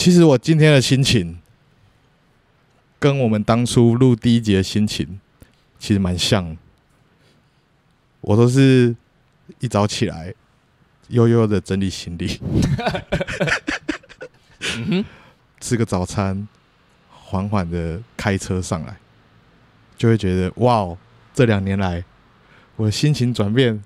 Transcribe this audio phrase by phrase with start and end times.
[0.00, 1.38] 其实我今天的心情，
[2.98, 5.20] 跟我们当初录第一集的心情，
[5.78, 6.56] 其实蛮像。
[8.22, 8.96] 我都是
[9.58, 10.32] 一早起来，
[11.08, 12.40] 悠悠的整理行李，
[14.88, 15.04] 嗯，
[15.60, 16.48] 吃个早餐，
[17.10, 18.96] 缓缓的开车上来，
[19.98, 20.96] 就会觉得哇哦，
[21.34, 22.02] 这两年来
[22.76, 23.84] 我的心情转变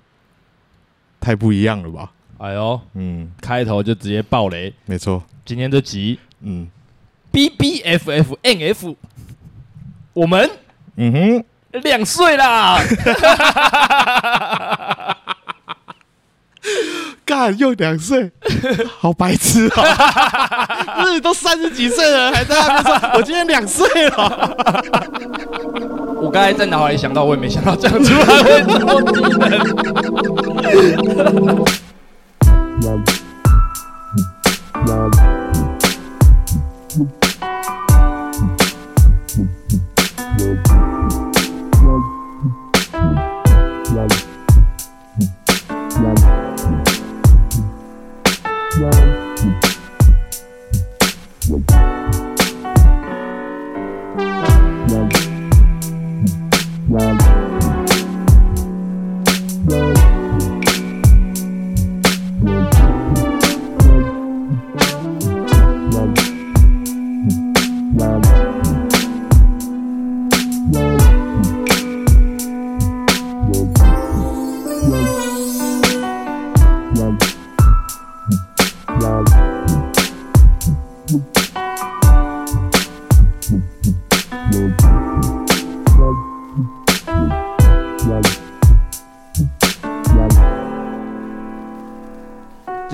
[1.19, 2.13] 太不一样了吧？
[2.37, 5.21] 哎呦，嗯，开头就直接爆雷，没错。
[5.45, 6.67] 今天这集，嗯
[7.31, 8.95] ，B B F F N F，
[10.13, 10.49] 我们，
[10.97, 11.43] 嗯哼，
[11.83, 12.79] 两岁啦，
[17.23, 18.31] 干又两岁，
[18.97, 20.95] 好白痴啊！
[21.05, 24.57] 自己都三十几岁了，还在那边说 我今天两岁了。
[26.21, 29.59] 我刚才在脑海里想到，我也没想到这样出来会这么低能。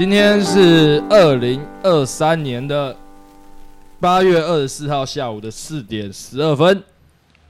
[0.01, 2.97] 今天是二零二三年的
[3.99, 6.83] 八月二十四号下午的四点十二分。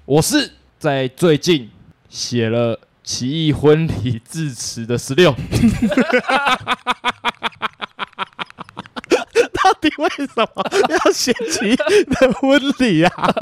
[0.04, 1.70] 我是在最近
[2.10, 5.32] 写了奇异婚礼致辞的十六。
[9.54, 10.46] 到底为什么
[10.90, 13.34] 要写奇异的婚礼啊？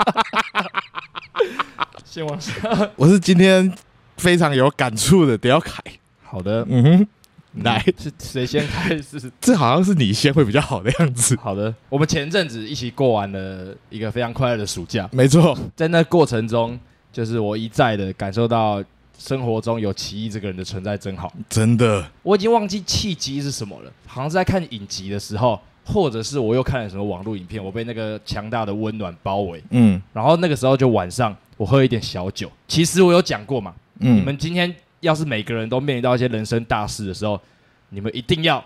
[2.06, 2.54] 先往下，
[2.96, 3.74] 我是今天
[4.18, 5.82] 非常有感触的刁凯。
[6.24, 7.08] 好的，嗯哼。
[7.56, 9.20] 来，是谁先开始？
[9.42, 11.36] 这好像是你先会比较好的样子。
[11.38, 15.10] 好的，我们前阵子一起过完了一个非常快乐的暑假。
[15.12, 16.80] 没错，在那过程中，
[17.12, 18.84] 就是我一再的感受到
[19.18, 21.34] 生活中有奇异这个人的存在真好。
[21.50, 29.62] 真的，我已经忘记契机是什么了，好像是在看影集的时候，或者是我又看了什么网络影片，我被那个强大的温暖包围。
[29.72, 32.50] 嗯，然后那个时候就晚上，我喝一点小酒。
[32.68, 34.74] 其实我有讲过嘛，嗯，你们今天。
[35.02, 37.40] 要是每个人都面临到一些人生大事的时候，
[37.90, 38.64] 你们一定要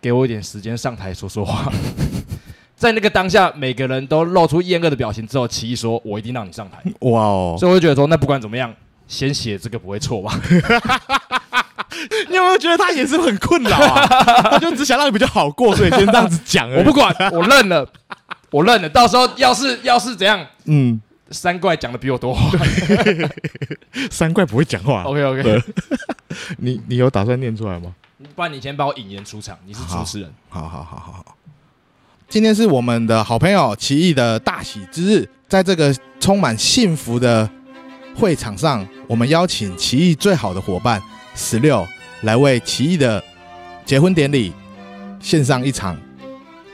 [0.00, 1.70] 给我一点时间上台说说话。
[2.76, 6.78] 在那个当下，每个人都露出厌恶的表情之后，奇异说：“我一定让你上台。”
[7.10, 7.56] 哇哦！
[7.58, 8.72] 所以我就觉得说，那不管怎么样，
[9.08, 10.38] 先写这个不会错吧？
[12.30, 14.06] 你有没有觉得他也是很困扰啊？
[14.52, 16.70] 他就只想让你比较好过，所以先这样子讲。
[16.72, 17.84] 我不管，我认了，
[18.52, 18.88] 我认了。
[18.88, 21.00] 到时候要是要是怎样，嗯。
[21.30, 22.50] 三怪讲的比我多话，
[24.10, 25.02] 三怪不会讲话。
[25.02, 25.62] OK OK，
[26.58, 27.94] 你你有打算念出来吗？
[28.34, 30.32] 不然你先帮我引言出场，你是主持人。
[30.48, 31.36] 好好好好好。
[32.28, 37.48] 今天是我们的好朋友奇异的大喜之日，在这个充满幸福的
[38.14, 41.02] 会场上，我们邀请奇异最好的伙伴
[41.34, 41.86] 十六
[42.22, 43.22] 来为奇异的
[43.84, 44.52] 结婚典礼
[45.20, 45.96] 献上一场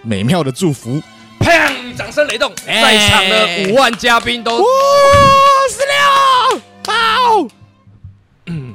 [0.02, 1.00] 美妙的祝福。
[1.38, 1.73] 砰！
[1.96, 4.64] 掌声雷动，在场的五万嘉宾都哇！
[5.70, 7.48] 十六好，
[8.46, 8.74] 嗯，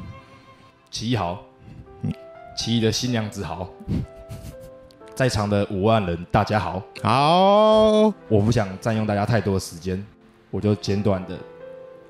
[0.90, 1.44] 奇异好，
[2.58, 3.68] 奇异的新娘子好，
[5.14, 10.06] 在场的五万人大家好，好，我不想占用大家太多的时间，
[10.50, 11.38] 我就简短的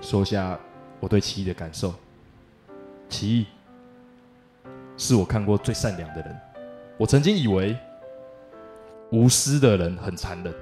[0.02, 0.58] 说下
[1.00, 1.94] 我对奇异的感受。
[3.10, 3.48] 奇异
[4.96, 6.40] 是我看过最善良的人，
[6.98, 7.76] 我曾经以为。
[9.12, 10.54] 无私的人很残忍，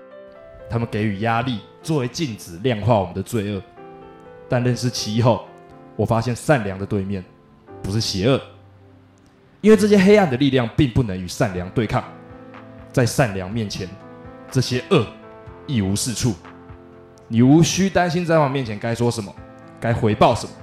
[0.69, 3.61] 他们给予压力作为镜子，量化我们的罪恶。
[4.49, 5.45] 但认识奇异后，
[5.95, 7.23] 我发现善良的对面
[7.81, 8.41] 不是邪恶，
[9.61, 12.03] 因为这些黑暗的力量并不能与善良对抗。
[12.91, 13.87] 在善良面前，
[14.49, 15.05] 这些恶
[15.67, 16.33] 一无是处。
[17.27, 19.33] 你无需担心在我面前该说什么，
[19.79, 20.53] 该回报什么，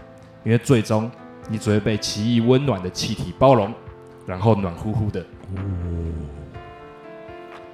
[0.44, 1.10] 因为最终
[1.48, 3.72] 你只会被奇异温暖的气体包容，
[4.26, 5.24] 然后暖乎乎的。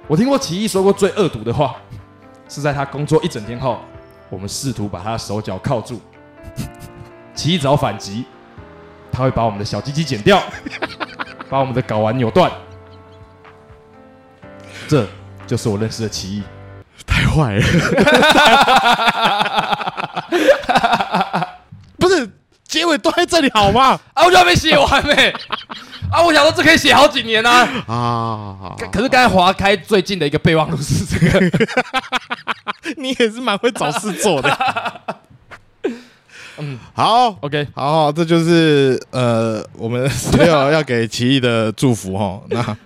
[0.07, 1.77] 我听过奇异说过最恶毒的话，
[2.53, 3.79] 是在他工作一整天后，
[4.29, 6.01] 我们试图把他的手脚铐住。
[7.33, 8.25] 起早反击，
[9.09, 10.43] 他会把我们的小鸡鸡剪掉，
[11.49, 12.51] 把我们的睾丸扭断。
[14.85, 15.07] 这
[15.47, 16.43] 就是我认识的奇异。
[17.07, 17.63] 太坏了，
[22.71, 23.99] 结尾都在这里好吗？
[24.15, 25.13] 啊，我就还没写完没？
[26.09, 27.67] 啊，我想说这可以写好几年啊。
[27.85, 31.51] 啊，可是刚才划开最近的一个备忘录是这个，
[32.95, 34.57] 你也是蛮会找事做的。
[36.59, 42.41] 嗯，好，OK，好，这就是呃，我们十六要给奇艺的祝福哈。
[42.49, 42.77] 那，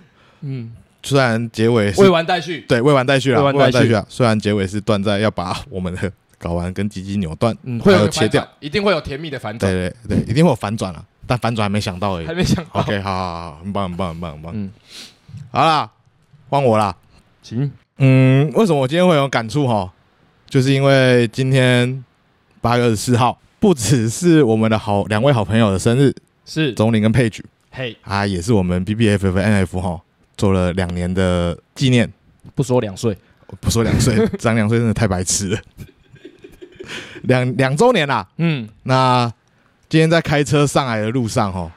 [0.42, 0.72] 嗯。
[1.02, 4.04] 虽然结尾是未完待续，对，未完待续了，未完待续啊。
[4.08, 6.10] 虽然结尾是断在要把我们的
[6.40, 12.80] 睾丸跟鸡鸡扭断，嗯，会有切掉，一定会有甜蜜的反转，对对对，一定会有反转了，但反转还没想到而已，还没想到。
[12.80, 14.52] OK，好好好，很棒很棒很棒很棒。
[14.54, 14.70] 嗯，
[15.50, 15.90] 好啦，
[16.48, 16.94] 换我啦，
[17.42, 17.70] 行。
[17.98, 19.90] 嗯，为什么我今天会有感触哈？
[20.48, 22.04] 就是因为今天
[22.60, 30.00] 八月二十四号，不只是我们的好两位好朋友的生日，是钟林跟佩举，嘿，啊，也是我们 BBFFNF 哈。
[30.36, 32.12] 做了两年的纪念，
[32.54, 33.16] 不说两岁，
[33.58, 35.58] 不说两岁，长两岁真的太白痴了。
[37.24, 39.32] 两两周年啦，嗯，那
[39.88, 41.70] 今天在开车上来的路上，哦，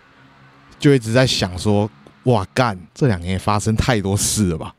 [0.80, 1.90] 就一直在想说，
[2.24, 4.74] 哇干，这两年也发生太多事了吧？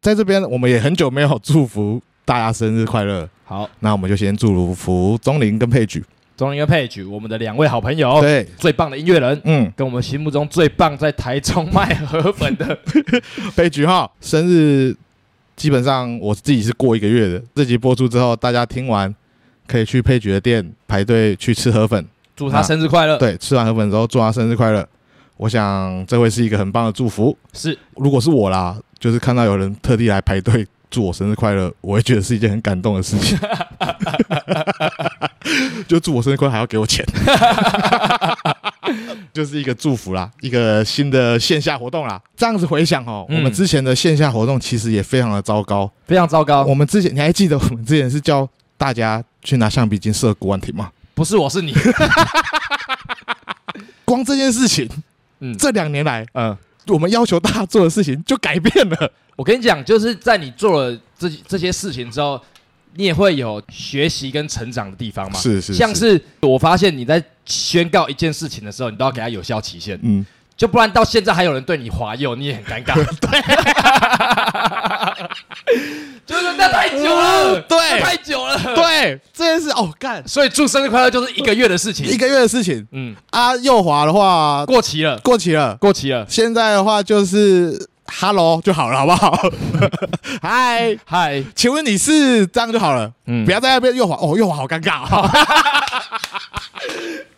[0.00, 3.28] 在这边，我们也很久没有祝福大家生日快乐。
[3.44, 6.04] 好，那我们就先祝福钟林跟佩举。
[6.36, 12.78] 钟林跟佩举，我们的两位好朋友，对，最棒的音乐人，嗯，跟我们心目中最棒在台中卖河粉的
[13.56, 14.94] 佩举哈，生日
[15.56, 17.42] 基本上我自己是过一个月的。
[17.56, 19.12] 这集播出之后，大家听完
[19.68, 22.04] 可以去配角的店排队去吃河粉，
[22.34, 23.16] 祝他生日快乐。
[23.18, 24.84] 对，吃完河粉之后祝他生日快乐。
[25.36, 27.36] 我想这会是一个很棒的祝福。
[27.52, 30.66] 是，如果是我啦，就是看到有人特地来排队。
[30.90, 33.38] 祝我生日快乐，我会觉得是一件很感动的事情。
[35.86, 37.04] 就祝我生日快乐还要给我钱，
[39.34, 42.18] 就是一个祝福啦，一个新的线下活动啦。
[42.34, 46.64] 这样子回想哦，我们之前的线下活动其实也非常的糟糕，非常糟糕。
[46.64, 50.90] 我们之前你还记得我们之前是叫大家去拿橡皮筋射古玩亭吗？
[51.14, 51.74] 不是，我是你。
[54.06, 54.88] 光这件事情，
[55.40, 56.56] 嗯，这两年来，嗯。
[56.86, 59.12] 我们要求大家做的事情就改变了。
[59.36, 62.40] 我跟你讲，就是在你做了这这些事情之后，
[62.94, 65.38] 你也会有学习跟成长的地方嘛。
[65.38, 65.76] 是是，是。
[65.78, 70.00] 像是我发现你在宣告一件事情的时候，你都要给他有效期限。
[70.02, 70.24] 嗯。
[70.56, 72.94] 就不然到现在还有人对你滑右，你也很尴尬。
[73.20, 73.38] 对。
[76.26, 82.86] 就是那太久了，对，太久了，对，这件事哦干，所以祝生日快乐就是一个月的事情，一个月的事情。
[82.92, 86.26] 嗯，啊，右滑的话过期了，过期了，过期了。
[86.28, 87.88] 现在的话就是
[88.20, 89.50] Hello 就好了，好不好？
[90.42, 93.12] 嗨嗨，请问你是这样就好了？
[93.26, 95.28] 嗯，不要在那边右滑哦，右滑好尴尬哦！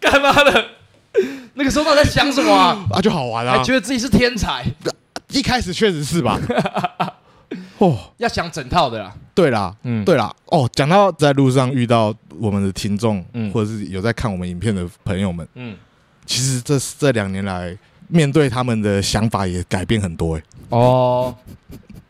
[0.01, 0.65] 干嘛的？
[1.55, 2.79] 那个时候到底在想什么啊？
[2.93, 4.65] 啊，就好玩啊，还觉得自己是天才，
[5.29, 6.39] 一开始确实是吧？
[7.79, 9.13] 哦，要想整套的啦。
[9.35, 10.35] 对啦，嗯，对啦。
[10.47, 15.77] 哦，讲到在路上遇到我们的听众，嗯，或者是有在看我们影片的朋友们，嗯，
[16.27, 17.77] 其实这这两年来，
[18.09, 20.43] 面对他们的想法也改变很多，哎。
[20.69, 21.35] 哦，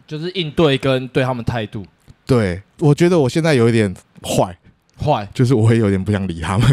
[0.06, 1.86] 就是应对跟对他们态度。
[2.26, 4.56] 对，我觉得我现在有一点坏，
[5.02, 6.68] 坏，就是我会有点不想理他们。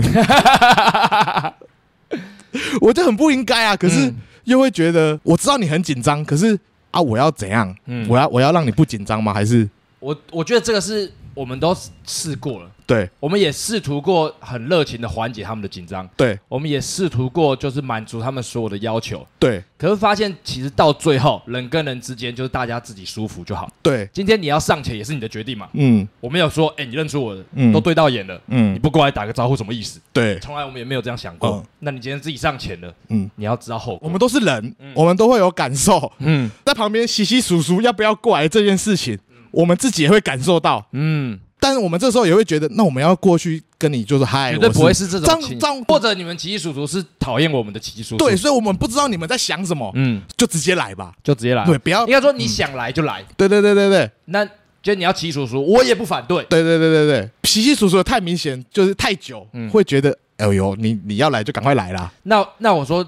[2.81, 4.13] 我就很不应该啊，可是
[4.43, 6.59] 又会觉得，我知道你很紧张，可是。
[6.91, 7.01] 啊！
[7.01, 7.75] 我要怎样？
[7.85, 9.33] 嗯，我要我要让你不紧张吗？
[9.33, 9.69] 还是
[9.99, 11.75] 我我觉得这个是我们都
[12.05, 12.71] 试过了。
[12.87, 16.09] 对，我们也试图过很热情的缓解他们的紧张。
[16.15, 19.27] 对，我们也试图过就是满足他们所有的要求。
[19.37, 23.69] 对，可是发现其实到最后，人跟人之间就是大家自己舒服就好。
[23.83, 25.67] 对，今天你要上前也是你的决定嘛。
[25.73, 29.99] 嗯，我没有说，哎，你认出我了，嗯，都对到眼了，嗯，你不过来打个招呼什么意思？
[30.13, 31.61] 对，从来我们也没有这样想过。
[31.79, 33.99] 那你今天自己上前了，嗯，你要知道后果。
[34.01, 36.09] 我们都是人，我们都会有感受。
[36.19, 39.19] 嗯，在旁边洗洗簌簌要不要过来这件事情，
[39.51, 40.87] 我们自己也会感受到。
[40.93, 41.37] 嗯。
[41.59, 54.51] 但是我们这时候也会觉得，那我们要过去跟你就是嗨，绝对不会是这种情况，或者你们奇奇叔叔是讨厌我们的奇奇叔叔，对，所以我们不知道你们在想什么，嗯，就直接来吧，就直接来，对，不要应该说你想来就来，对对对对对，那觉
[54.91, 62.11] 得你要奇奇叔叔，我也不反对，对对对对对，奇奇叔叔太明显就是太久，会觉得哎呦，你你要来就赶快来啦。
[62.23, 63.05] 那那我说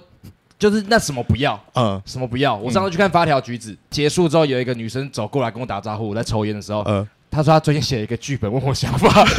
[0.57, 2.55] 就是那什么不要，嗯，什么不要？
[2.55, 7.07] 我上次去看《发条橘子》结束之后，有一个女生走过来跟我打招呼，我在抽烟的时候，嗯。
[7.31, 9.23] 他说他最近写了一个剧本，问我想法。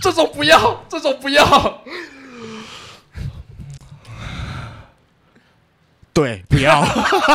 [0.00, 1.44] 这种不要，这种不要。
[6.12, 6.82] 对，不要。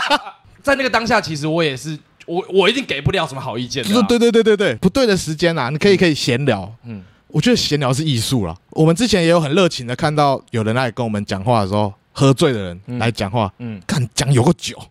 [0.61, 3.89] 在那个当下，其实我也是，我我一定给不了什么好意见的。
[4.03, 6.71] 对对对对对，不对的时间啊，你可以可以闲聊。
[6.83, 8.55] 嗯，我觉得闲聊是艺术了。
[8.71, 11.93] 我们之前也有很热情的看到有人来跟我们讲话的时候。
[12.17, 14.81] 喝醉的人来讲话，嗯，看讲有个酒，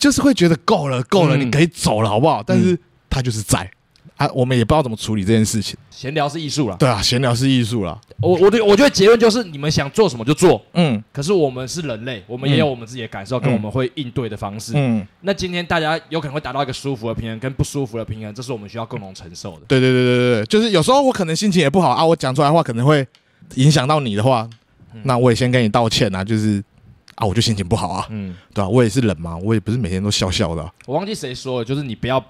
[0.00, 2.42] 就是会觉得够了，够了，嗯你可以走了，好不好？
[2.44, 2.76] 但是
[3.08, 3.70] 他就是在
[4.16, 5.76] 啊，我们也不知道怎么处理这件事情。
[5.90, 6.76] 闲聊是艺术啦。
[6.78, 7.98] 对啊，闲聊是艺术啦。
[8.20, 14.72] 我我对我觉得结论就是你们想做什么就做，嗯可是我们是人类，我们也有我们自己的感受跟我们会应对的方式。
[14.74, 19.60] 嗯，那今天大家有可能会达到一个舒服的平衡跟不舒服的平衡，这是我们需要共同承受的。
[19.68, 23.06] 对对对对对对，就是有时候我可能心情也不好啊，我讲出来的话可能会
[23.56, 24.48] 影响到你的话，
[24.94, 26.62] 嗯那我也先跟你道歉啊，就是
[27.20, 32.24] 啊，我就心情不好啊，嗯，对吧、我也是人嘛，我也不是每天都笑笑的啊、我忘记谁说了，就是你不要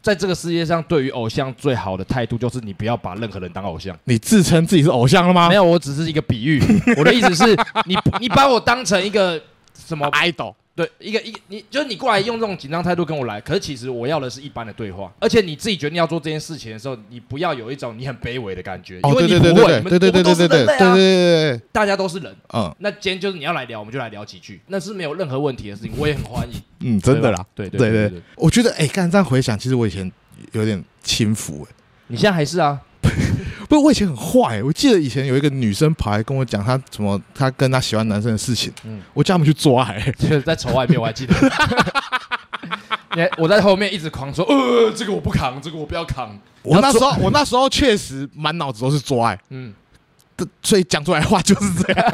[0.00, 3.96] 在这个世界上对于偶像最好的态度就是你不要把任何人当偶像。
[4.04, 5.48] 你自称自己是偶像了吗？
[5.48, 6.62] 没有，我只是一个比喻。
[6.96, 9.40] 我的意思是你你把我当成一个
[9.86, 22.34] 什么 idol，对，一个一个，你就是你过来用这种紧张态度跟我来，可是其实我要的是一般的对话，而且你自己决定要做这件事情的时候，你不要有一种你很卑微的感觉，因哦，为对你不会，对对对对你们都是人类啊对对，大家都是人。
[22.52, 22.74] 嗯。
[22.80, 26.60] 那今天就是你要来聊，我们就来聊几句，那是没有任何问题的事情，我也很欢迎。
[26.80, 27.70] 嗯，真的啦，对吧？
[27.70, 27.90] 对对对。
[27.90, 30.10] 对对对，我觉得哎，刚才这样回想，其实我以前
[30.50, 31.74] 有点轻浮哎，
[32.08, 32.80] 你现在还是啊？
[33.68, 41.34] 不是我以前很坏欸，我记得以前有一个女生跑来跟我讲她什么，她跟她喜欢男生的事情，嗯我叫他们去抓爱欸， 就是在丑外面，我还记得。
[43.38, 46.36] 我在后面一直狂说，呃，这个我不扛，这个我不要扛。
[46.62, 49.38] 我那时候我那时候确实满脑子都是做爱。
[49.50, 49.72] 嗯，
[50.62, 52.12] 所以讲出来的话就是这样。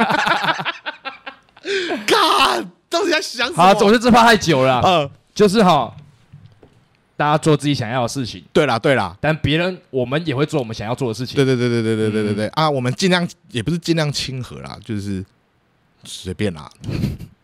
[2.07, 3.63] 干，到底在想什么？
[3.63, 5.91] 好，我觉得这趴太久了嗯，呃，就是哈，
[7.21, 11.37] 大家做自己想要的事情，对啦对啦，但别人我们也会做我们想要做的事情。
[11.37, 15.23] 对对对对对对对对对嗯啊，我们尽量也不是尽量亲和啦，就是
[16.03, 16.71] 随便啦，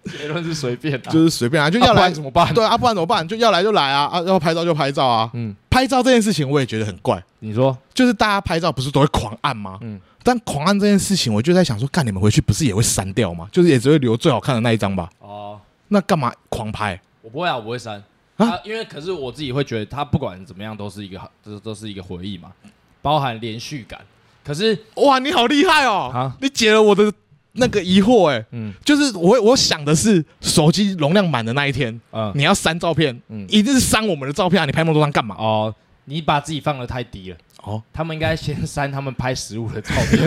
[0.07, 2.55] 结论是随便的，就是随便啊，就要来然怎么办？
[2.55, 3.29] 对啊，不然怎么办？
[3.29, 5.31] 就要来就来啊啊，要拍照就拍照啊。
[5.35, 9.77] 嗯，拍照这件事情我也觉得很怪，你说，就是大家拍照不是都会狂按吗？
[9.83, 13.47] 嗯，但狂按这件事情，我就在想说，干你们回去不是也会删掉吗？
[13.53, 15.11] 就是也只会留最好看的那一张吧？
[15.19, 16.99] 哦，那干嘛狂拍？
[17.21, 18.03] 我不会啊，我不会删
[18.37, 22.53] 啊啊，因为可是我自己会觉得，它不管怎么样都是一个好，这都是一个回忆嘛，
[23.01, 24.01] 包含连续感。
[24.45, 26.11] 可是，哇，你好厉害哦！
[26.15, 27.13] 啊你解了我的
[27.53, 34.67] 那个疑惑哎、嗯就是我我想的是手机容量满的那一天，嗯你要删照片，嗯，一定是删我们的照片啊！
[34.67, 35.35] 你拍那么多张干嘛？
[35.39, 35.75] 哦，
[36.05, 37.37] 你把自己放的太低了。
[37.63, 40.23] 哦，他们应该先删他们拍食物的照片。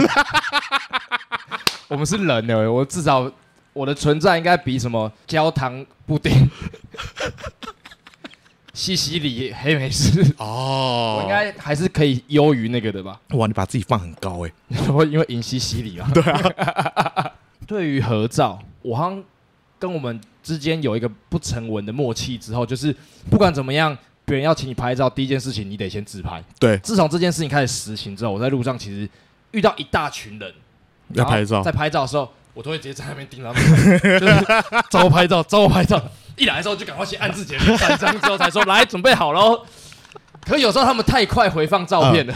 [1.87, 3.31] 我们是人呢，我至少
[3.71, 6.49] 我的存在应该比什么焦糖布丁、
[8.79, 13.19] 西西里黑美式，哦我应该还是可以优于那个的吧？
[13.31, 14.51] 哇，你把自己放很高哎、
[14.87, 16.09] 我因为赢西西里啊。
[16.13, 17.31] 对啊。
[17.67, 19.21] 对于合照，我好像
[19.77, 22.95] 跟我们之间有一个不成文的默契，之后就是
[23.29, 26.41] 不管怎么样，别人要请你拍照，第一件事情你得先自拍。
[26.57, 29.07] 对，自从这件事情开始实行之后，我在路上其实
[29.51, 30.53] 遇到一大群人
[31.09, 33.61] 要拍照在拍照的时候，我都会直接在那边盯他们，
[34.01, 34.45] 就是
[34.89, 36.01] 找我拍照，找我拍照。
[36.39, 39.61] 一来的时候就赶快先按自己的脸三张，之后才说来准备好喽。
[40.41, 42.33] 可有时候他们太快回放照片了，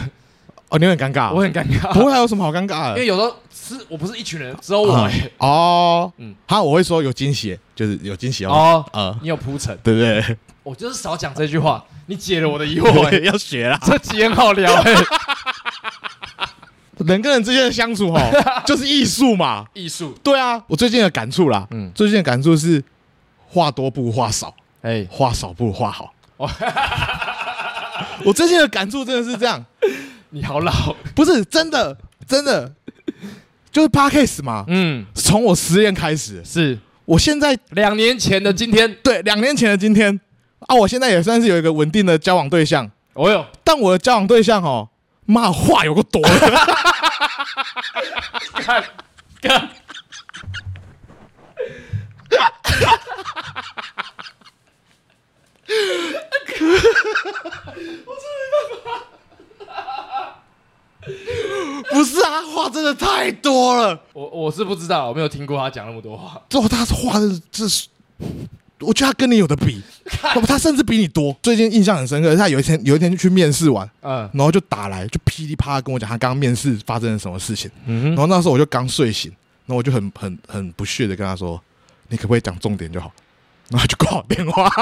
[0.68, 1.92] 哦，你很尴尬，我很尴尬。
[1.92, 2.96] 不会还有什么好尴尬的？
[2.96, 5.10] 因为有时候是我不是一群人，只有我。
[5.38, 10.36] 哦，嗯嗯，好，我会说有惊喜，就是有惊喜哦，哦，呃，你有铺陈，对不对？
[10.62, 13.20] 我就是少讲这句话，你解了我的疑惑、欸。
[13.24, 14.94] 要学啦，这集很好聊哎、
[16.98, 18.20] 人跟人之间的相处哦，
[18.64, 19.66] 就是艺术嘛。
[19.74, 22.82] 艺术，对啊，我最近的感触啦，嗯，最近的感触是
[23.54, 26.12] 话多不如话少，哎、话少不如话好。
[26.38, 26.50] 哦。
[28.26, 29.64] 我最近的感触真的是这样，
[30.30, 30.72] 你好老，
[31.14, 31.96] 不是真的，
[32.26, 32.72] 真的。
[33.70, 34.64] 就是 podcast 嘛。
[34.66, 36.76] 嗯，从我失恋开始，是。
[37.04, 40.18] 我现在两年前的今天，对两年前的今天。
[40.66, 44.88] 啊，我现在也算是有一个稳定的交往对象，哦哟，但我的交往对象哦，
[45.26, 46.22] 妈话有个多，
[48.54, 48.82] 看
[49.42, 49.68] 看，
[61.90, 64.00] 不是啊，话真的太多了。
[64.14, 66.40] 我我是不知道，我没有听过他讲那么多话。
[66.48, 67.86] 最后他话的这是，
[68.80, 69.82] 我觉得他跟你有的比，
[70.46, 71.36] 他甚至比你多。
[71.42, 77.70] 最近印象很深刻，他有一天有一天就去面试完，嗯然后就打来，就噼里啪啦跟我讲他刚刚面试发生了什么事情。
[77.86, 79.30] 嗯然后那时候我就刚睡醒，
[79.66, 81.60] 然后我就很很很不屑的跟他说
[82.08, 83.12] ：“你可不可以讲重点就好？”
[83.70, 84.68] 然后就挂我电话。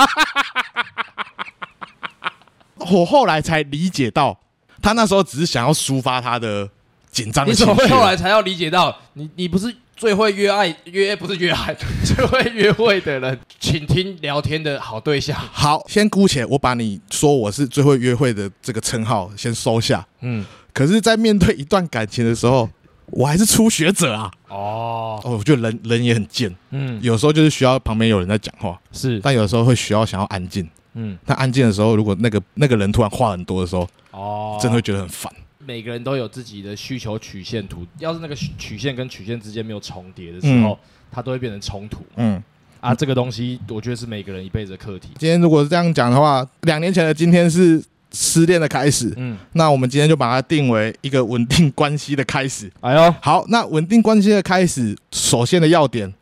[2.91, 4.41] 我后来才理解到，
[4.83, 6.69] 他那时候只是想要抒发他的
[7.11, 7.73] 紧张的你情绪。
[7.73, 11.73] 怎么会后来才要理解到，你你不是最会约爱约不是约爱，
[12.05, 15.39] 最会约会的人，请听聊天的好对象。
[15.53, 20.05] 好，先姑且我把你说我是最会约会的这个称号先收下。
[20.23, 22.69] 嗯，可是，在面对一段感情的时候，
[23.13, 24.31] 我还是初学者啊。
[24.49, 30.69] 哦哦，我觉得人人也很贱，嗯，有时候就是需要旁边有人在讲话，是，但有时候会需要想要安静。
[30.95, 35.33] 嗯，但安静的时候，如果那个那个人突然话很多的时候，哦，真的会觉得很烦。
[35.65, 40.79] 每个人都有自己的需求曲线图，要是那个曲线跟曲线之间没有重叠的时候，嗯
[41.11, 42.05] 它都会变成冲突。
[42.17, 42.43] 嗯，
[42.81, 45.11] 啊，这个东西我觉得是每个人一辈子的课题。
[45.19, 52.71] 今天如果是这样讲的话，两年前的今天是失恋的开始，嗯，那我们今天就把它定为一个稳定关系的开始。
[52.81, 56.13] 哎呦，好，那稳定关系的开始，首先的要点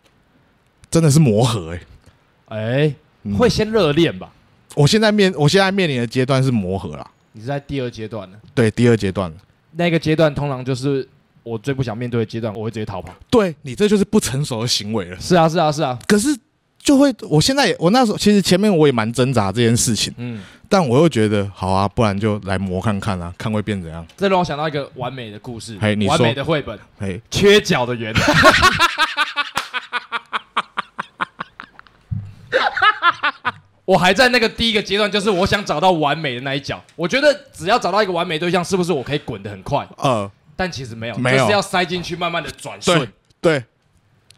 [0.90, 1.80] 真的是磨合、欸。
[2.48, 2.94] 哎，
[3.24, 4.32] 嗯会先热恋吧？
[4.74, 8.36] 我现在面我现在面临的阶段是磨合啦，你是在第二阶段呢？
[8.54, 9.32] 对，第二阶段。
[9.72, 11.06] 那个阶段通常就是
[11.42, 13.14] 我最不想面对的阶段，我会直接逃跑。
[13.30, 15.20] 对你这就是不成熟的行为了。
[15.20, 15.98] 是啊，是啊，是啊。
[16.06, 16.28] 可是
[16.82, 24.06] 就会，我现在也，我那时候其实前面我也蛮挣扎这件事情，嗯，但我又觉得好啊，不然就来磨看看啊，看会变怎样。
[24.16, 28.14] 这让我想到一个完美的故事，嘿你说完美的绘本，嘿，缺角的圆。
[33.84, 36.80] 我还在那个第一个阶段，就是我想找到完美的那一角。
[36.94, 39.84] 我觉得只要找到一个完美对象，是不是我可以滚得很快？
[39.96, 43.00] 呃，但其实没有，没有就是要塞进去，慢慢的转顺
[43.40, 43.64] 对，对，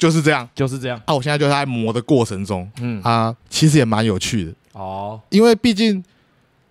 [0.03, 0.49] 就是这样。
[0.53, 1.01] 就是这样。
[1.05, 6.03] 啊，我现在就在磨的过程中，嗯，啊，其实也蛮有趣的，哦，因为毕竟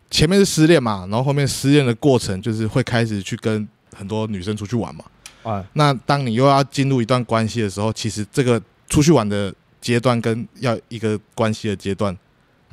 [0.10, 5.06] 前面是失恋嘛，然后后面失恋的过程就是会开始去跟很多女生出去玩嘛。
[5.44, 12.16] 啊，那当你又要进入一段关系的时候，其实这个出去玩的阶段跟要一个关系的阶段，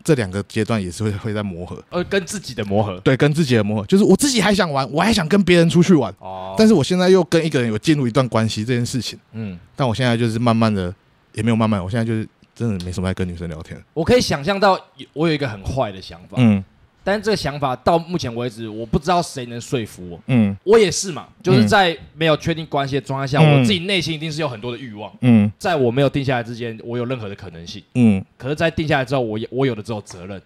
[0.09, 1.85] 这两个阶段也是会会在磨合。
[1.91, 2.99] 呃，跟自己的磨合。
[3.01, 10.95] 对，跟自己的磨合，就是我自己还想玩，我还想跟别人出去玩，哦，但是我现在又跟一个人有进入一段关系这件事情，嗯，但我现在就是慢慢的，
[11.35, 13.79] 也没有慢慢，我现在就是真的没什么在跟女生聊天。
[13.93, 14.81] 我可以想象到，
[15.13, 16.65] 我有一个很坏的想法，嗯
[17.09, 20.21] 但是这个想法到目前为止，我不知道谁能说服我。
[20.27, 25.11] 嗯我也是嘛，就是在没有确定关系的状态下，嗯我自己内心一定是有很多的欲望。
[25.23, 27.83] 嗯在我没有定下来之前，我有任何的可能性。
[27.95, 30.39] 嗯，可是，在定下来之后，我也我有的只有责任。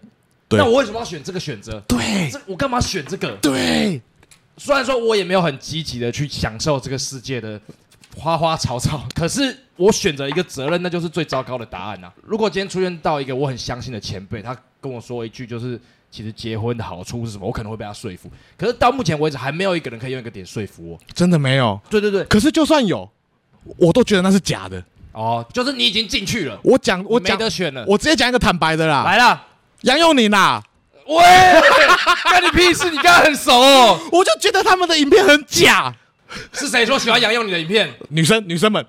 [0.47, 1.83] 对那我为什么要选这个选择？
[1.89, 3.33] 对这我干嘛选这个？
[3.43, 4.01] 对，
[4.57, 7.61] 虽然说我也没有很积极的去享受这个世界的
[8.17, 12.13] 花花草草， 可是我选择一个责任，那就是最糟糕的答案啊！
[12.23, 15.81] 如果今天出现到一个我很相信的前辈，他跟我说一句就是。
[16.13, 17.47] 其实结婚的好处是什么？
[17.47, 20.99] 我可能会被他说服，可是到目前为止还没有一个人可以用一个点说服我。
[21.15, 21.81] 真的没有。
[21.89, 23.11] 对对对，可是就算有，
[23.79, 24.85] 我都觉得那是假的。
[25.13, 27.83] 哦，就是你已经进去了，我讲我你没讲得选了。
[27.89, 29.43] 我直接讲一个坦白的啦，来啦，
[29.85, 30.63] 杨佑宁啦，
[31.07, 31.17] 喂，
[32.31, 32.91] 干你屁事！
[32.91, 33.99] 你跟他很熟哦。
[34.13, 35.95] 我就觉得他们的影片很假。
[36.53, 37.93] 是谁说喜欢杨佑你的影片？
[38.09, 38.85] 女生女生们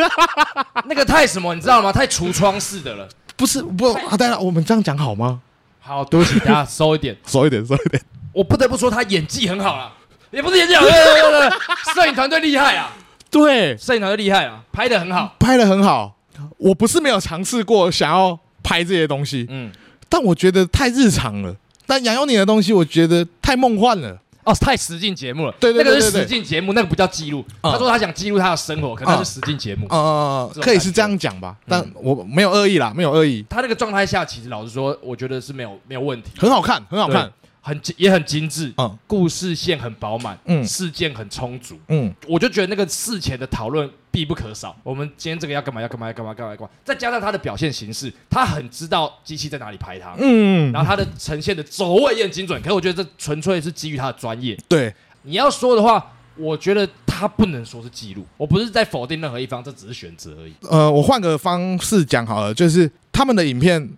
[0.86, 1.92] 那个太什么，你知道吗？
[1.92, 3.08] 太橱窗式的了。
[3.36, 5.40] 不是不啊，当然我们这样讲好吗？
[5.80, 7.16] 好，对不起，大家收一点。
[7.26, 8.02] 收一点收一点。
[8.32, 9.92] 我不得不说，他演技很好啦，
[10.30, 11.50] 也不是演技好，对对对对，
[11.94, 12.92] 摄影团队厉害啊，
[13.30, 15.34] 对，摄影团队厉害啊，拍的很好。
[15.38, 16.16] 拍的很好。
[16.58, 19.70] 我不是没有尝试过想要拍这些东西，嗯，
[20.08, 21.54] 但我觉得太日常了。
[21.86, 24.18] 但杨佑宁的东西，我觉得太梦幻了。
[24.44, 25.52] 哦，太实境节目了。
[25.60, 27.44] 对对对对对那个是实境节目，那个不叫记录。
[27.62, 29.86] 嗯他说他想记录他的生活，可能那是实境节目。
[29.88, 37.30] 呃这，种可以是这样讲吧，但我没有恶意啦，没有恶意，他那个状态下，其实老实说，我觉得是没有没有问题，很好看，很好看。
[37.64, 41.78] 很精也很精致，嗯故事线很饱满，嗯事件很充足。
[41.88, 44.76] 嗯，我就觉得那个事前的讨论必不可少。
[44.82, 45.80] 我们今天这个要干嘛？
[45.80, 46.08] 要干嘛？
[46.08, 46.34] 要干嘛？
[46.34, 46.56] 干嘛？
[46.56, 46.70] 干嘛？
[46.84, 52.60] 再加上他的表现形式，他很知道机器在哪里拍他，嗯，然后他的呈现的走位也很精准。
[52.60, 54.58] 可是我觉得这纯粹是基于他的专业。
[54.68, 58.26] 对，你要说的话，我觉得他不能说是记录。
[58.36, 60.52] 我不是在否定任何一方，这只是选择而已。
[60.68, 63.88] 呃，我换个方式讲好了，就是他们的影片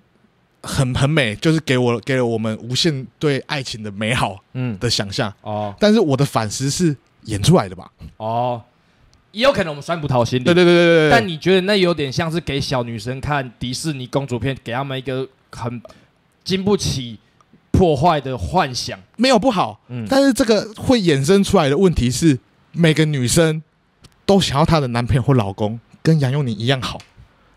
[0.64, 5.32] 很很美，就是给我给了我们无限对爱情的美好嗯，的想象。
[5.42, 7.90] 哦但是我的反思是演出来的吧？
[8.16, 8.62] 哦，
[9.32, 10.44] 也有可能我们酸葡萄心理。
[10.44, 11.10] 对对对对对。
[11.10, 15.80] 但你觉得那有点像是给小女生看迪士尼公主片，给他们一个很
[16.42, 17.18] 经不起
[17.70, 18.98] 破坏的幻想。
[19.16, 22.38] 没有不好，嗯，但是这个会衍生出来的问题是，
[22.72, 23.62] 每个女生
[24.26, 26.98] 都想要她的男朋友或老公跟杨佑宁一样好，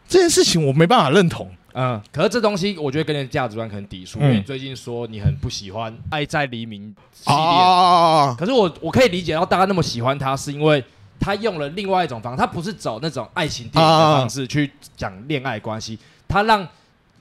[0.08, 1.52] 这件事情我没办法认同。
[1.79, 4.23] 嗯，可是这东西我觉得跟你的价值观可能抵触，嗯。
[4.23, 6.81] 因为你最近说你很不喜欢《爱在黎明》
[7.13, 10.83] 系列，哦，可是我我可以理解到大家那么喜欢他，是因为
[11.19, 16.67] 他用了另外一种方式，他不是走那种爱情电影的方式去讲恋爱关系，他让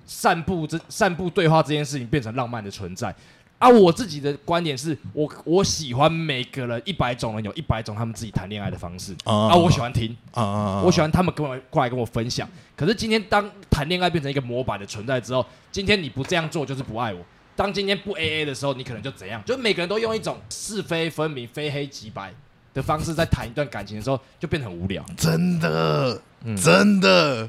[0.07, 3.15] 散步这散步对话这件事情变成浪漫的存在。
[3.59, 10.15] 啊，我自己的观点是我我喜欢每个人一百种人有一百种他们自己谈恋爱的方式啊啊，我喜欢听。
[10.33, 12.47] 啊我喜欢他们跟我过来跟我分享。
[12.77, 17.21] 可是今天当谈恋爱变成一个模板的存在之后，今天你不这样做就是不爱我。
[17.57, 19.43] 当今天不 A A 的时候，你可能就怎样？
[19.47, 22.35] 就每个人都用一种是非分明、非黑即白
[22.75, 25.03] 的方式在谈一段感情的时候，就变得很无聊。
[25.17, 27.49] 真的，嗯真的。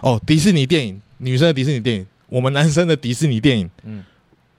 [0.00, 4.02] 哦，迪士尼电影，女生的迪士尼电影，我们男生的迪士尼电影，嗯，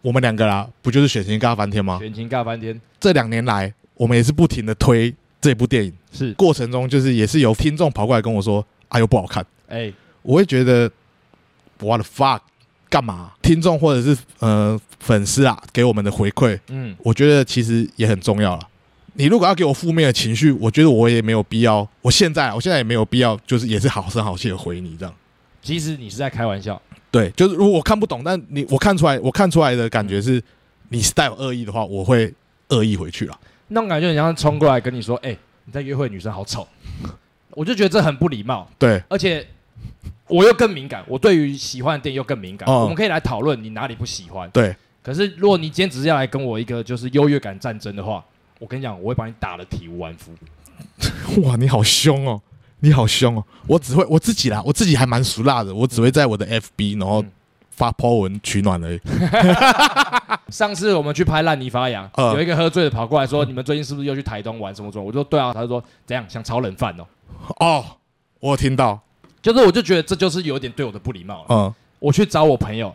[0.04, 1.98] 我们两个啦，不就是选情尬翻天吗？
[1.98, 10.88] 选情尬翻天这两年来，我们也是不停的推这部电影，是，过程中就是也是有听众跑过来跟我说，哎呦不好看，哎，我会觉得
[11.80, 12.42] ，what the fuck，
[12.92, 13.32] 干嘛？
[13.42, 18.70] 听众或者是呃粉丝啊给我们的回馈，嗯，我觉得其实也很重要了。
[19.16, 21.88] 你如果要给我负面的情绪，我觉得我也没有必要。
[22.04, 25.14] 我现在，我现在也没有必要，就是也是好声好气的回你这样。
[25.64, 26.80] 即使你是在开玩笑，
[27.14, 30.42] 对，就是如果我看不懂，但你我看出来，我看出来的感觉是，
[30.90, 32.34] 你是带有恶意的话，我会
[32.70, 33.40] 恶意回去了。
[33.68, 36.68] 那种感觉很像冲过来跟你说：“哎、你在约会的女生好丑。”
[37.56, 39.46] 我就觉得这很不礼貌，对，而且
[40.28, 42.68] 我又更敏感，我对于喜欢的电影又更敏感。
[42.68, 44.50] 哦我们可以来讨论你哪里不喜欢。
[44.50, 48.26] 对，可是如果你今天只是要来跟我一个就是优越感战争的话，
[48.58, 50.32] 我跟你讲，我会把你打得体无完肤。
[51.44, 52.42] 哇，你好凶哦，
[52.84, 53.44] 你好凶哦！
[53.66, 57.32] 我只会我自己啦，我自己还蛮熟辣的，我只会在我的 FB 然后嗯
[57.72, 59.00] 发 po 文取暖而已。
[60.52, 67.06] 上次我们去拍烂泥发芽，呃有一个喝醉的跑过来说：“你们最近是不是又去台东玩什么什么？”我说：“对啊。”他就说：“怎样想炒冷饭哦
[67.62, 67.86] 哦，
[68.42, 69.00] 我有听到，？”
[69.42, 71.46] 就是我就觉得这就是有点对我的不礼貌了。
[71.50, 72.94] 嗯，我去找我朋友，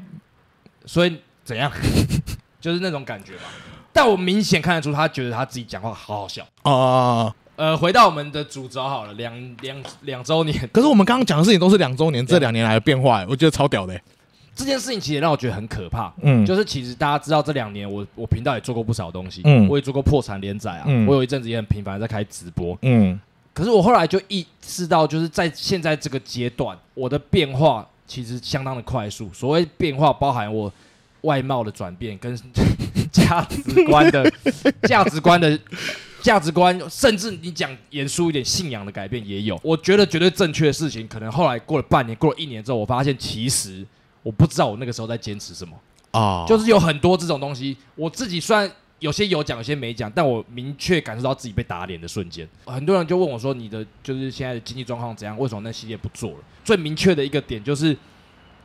[0.85, 1.73] 所以怎样，
[2.61, 3.45] 就是那种感觉吧。
[3.91, 6.43] 但我明显看得出，他觉得他自己讲话好好笑。
[6.65, 7.35] 哦哦哦。
[7.59, 14.03] 呃，回到我们的主轴好了，两两两周年可是我们刚刚讲的事情都是两周年，这两年来的变化，我觉得超屌的欸。
[14.55, 16.13] 这件事情，其实让我觉得很可怕。
[16.23, 22.79] 嗯，就是其实大家知道，这两年我我频道也做过不少东西，嗯我也做过破产连载啊，嗯我有一阵子也很频繁地在开直播。
[22.83, 23.19] 嗯
[23.53, 29.29] 可是我后来就意识到，就是在现在这个阶段，我的变化其实相当的快速。
[29.33, 30.73] 所谓变化，包含我
[31.23, 32.37] 外貌的转变，跟
[33.11, 34.33] 价值观的
[34.83, 35.59] 价值观的
[36.21, 39.59] 价值观，甚至你讲严肃一点，信仰的改变也有。
[39.63, 43.87] 我觉得绝对正确的事情，可能后来过了半年，过了一年之后，我发现其实
[44.23, 45.75] 我不知道我那个时候在坚持什么。
[46.11, 52.49] 啊，就是有很多这种东西，我自己虽然有些有讲，有些没讲，但我明确感受到自己被打脸的瞬间。
[52.65, 55.39] 很多人就问我说：“你的就是现在的经济状况怎样？
[55.39, 57.97] 为什么那系列不做了？”最明确的一个点就是，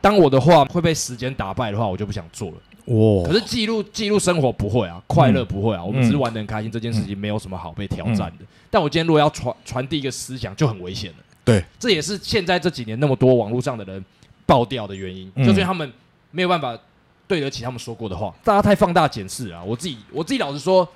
[0.00, 2.56] 当我的话会被时间打败的话，我就不想做了。
[2.86, 8.44] 哇可是记录记录生活不会啊，快乐不会啊，嗯我们只是玩的很开心，这件事情没有什么好被挑战的。
[8.70, 11.16] 但我今天如果要传传递一个思想，就很危险了。
[11.44, 14.04] 对，这也是现在这几年那么多网络上的人
[14.46, 15.90] 爆掉的原因，嗯就是因为他们
[16.30, 16.78] 没有办法
[17.26, 19.64] 对得起他们说过的话，大家太放大检视了啊。
[19.64, 20.86] 我自己我自己老实说，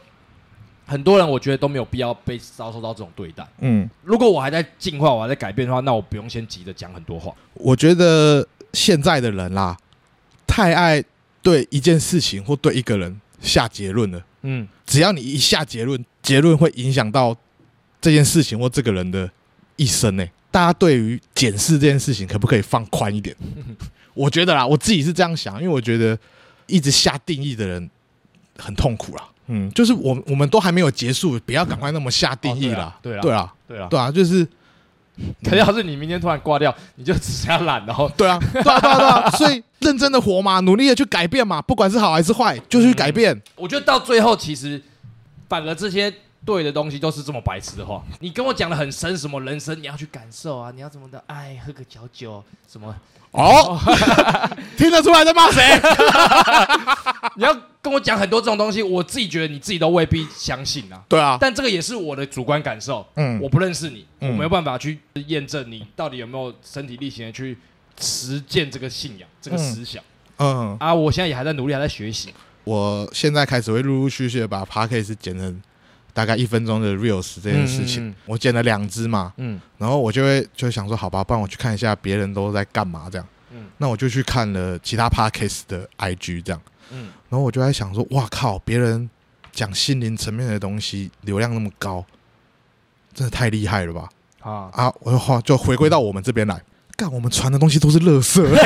[0.87, 3.47] 很多人我觉得都没有必要被遭受到这种对待。
[3.61, 7.33] 嗯，如果我还在进化，我还在改变的话，那我不用先急着讲很多话。
[7.55, 9.77] 我觉得现在的人啦，
[10.47, 11.05] 太爱
[11.49, 14.23] 对一件事情或对一个人下结论了。
[14.43, 17.35] 嗯，只要你一下结论，结论会影响到
[18.03, 19.31] 这件事情或这个人的
[19.77, 20.27] 一生呢。
[20.51, 23.35] 大家对于检视这件事情，可不可以放宽一点？
[24.13, 26.19] 我觉得啦，我自己是这样想，因为我觉得
[26.67, 27.91] 一直下定义的人
[28.59, 29.25] 很痛苦啦。
[29.47, 32.85] 嗯，就是我我们都还没有结束，不要赶快那么下定义啦。
[32.85, 33.89] 哦对啊对啊，对啊。
[33.89, 34.47] 对啊，就是
[35.45, 43.41] 可是要是你明天突然挂掉，你就只剩下懒，然 后对啊，对啊，对啊，对啊， 所以认真的活嘛，努力的去改变嘛，不管是好还是坏，就去改变。
[43.57, 44.81] 我觉得到最后，其实
[45.49, 46.13] 反而这些
[46.45, 48.03] 对的东西都是这么白痴的话。
[48.21, 52.95] 你跟我讲的很深，什么人生你要去感受啊，你要怎么的哎，喝个小酒，什么
[53.33, 53.79] 哦，
[54.77, 55.63] 听得出来在骂谁？
[57.37, 61.01] 你要跟我讲很多这种东西，我自己觉得你自己都未必相信啊。
[61.09, 67.57] 对啊，但这个也是我的主观感受，嗯我不认识你，嗯我没有办法去验证你到底有没有身体力行的去
[68.01, 70.03] 实践这个信仰、这个思想、
[70.39, 70.95] 嗯，啊。
[70.95, 72.33] 我现在也还在努力，还在学习。
[72.65, 75.63] 我现在开始会陆陆续续的把 podcast 剪成
[76.19, 78.15] 大概一分钟的 reels 这件事情，嗯嗯嗯。
[78.27, 79.61] 我剪了两支嘛，嗯。
[79.77, 83.67] 然后我就会就想说，好吧，不然我去看一下别人都在干嘛这样，嗯。
[83.77, 89.09] 那我就去看了其他 podcast 的 IG 这样，嗯，然后我就在想说，哇靠，别人
[89.53, 92.05] 讲心灵层面的东西流量那么高，
[93.15, 94.09] 真的太厉害了吧？
[94.41, 96.61] 啊，啊，我就话就回归到我们这边来，
[96.97, 98.43] 干我们传的东西都是垃圾。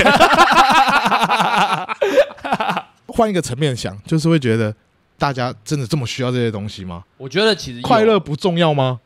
[3.09, 4.75] 换一个层面想，就是会觉得
[5.23, 7.05] 大家真的这么需要这些东西吗？
[7.17, 8.99] 我觉得其实快乐不重要吗？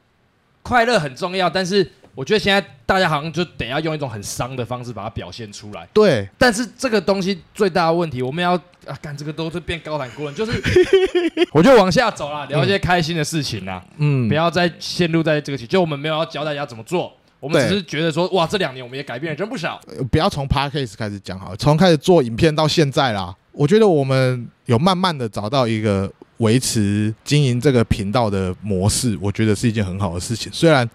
[0.63, 5.87] 快乐很重要，但是我觉得现在大家好像就得要用一种很伤的方式把它表现出来。
[5.93, 8.55] 对，但是这个东西最大的问题，我们要
[8.87, 10.53] 啊，干这个都是变高谈顾问，就是
[11.53, 15.69] 我就往下走啦，聊一些开心的事情啦，嗯不要再陷入在这个情。
[15.69, 19.79] 就我们没有要教大家怎么做，我们只是觉得说，哇，这两年我们也改变了真不少。
[19.87, 30.53] 呃不要从 podcast 开始讲好了，从开始做影片到现在啦，我觉得我们有慢慢的找到一个维持经营这个频道的模式，我觉得是一件很好的事情。
[30.53, 30.89] 虽然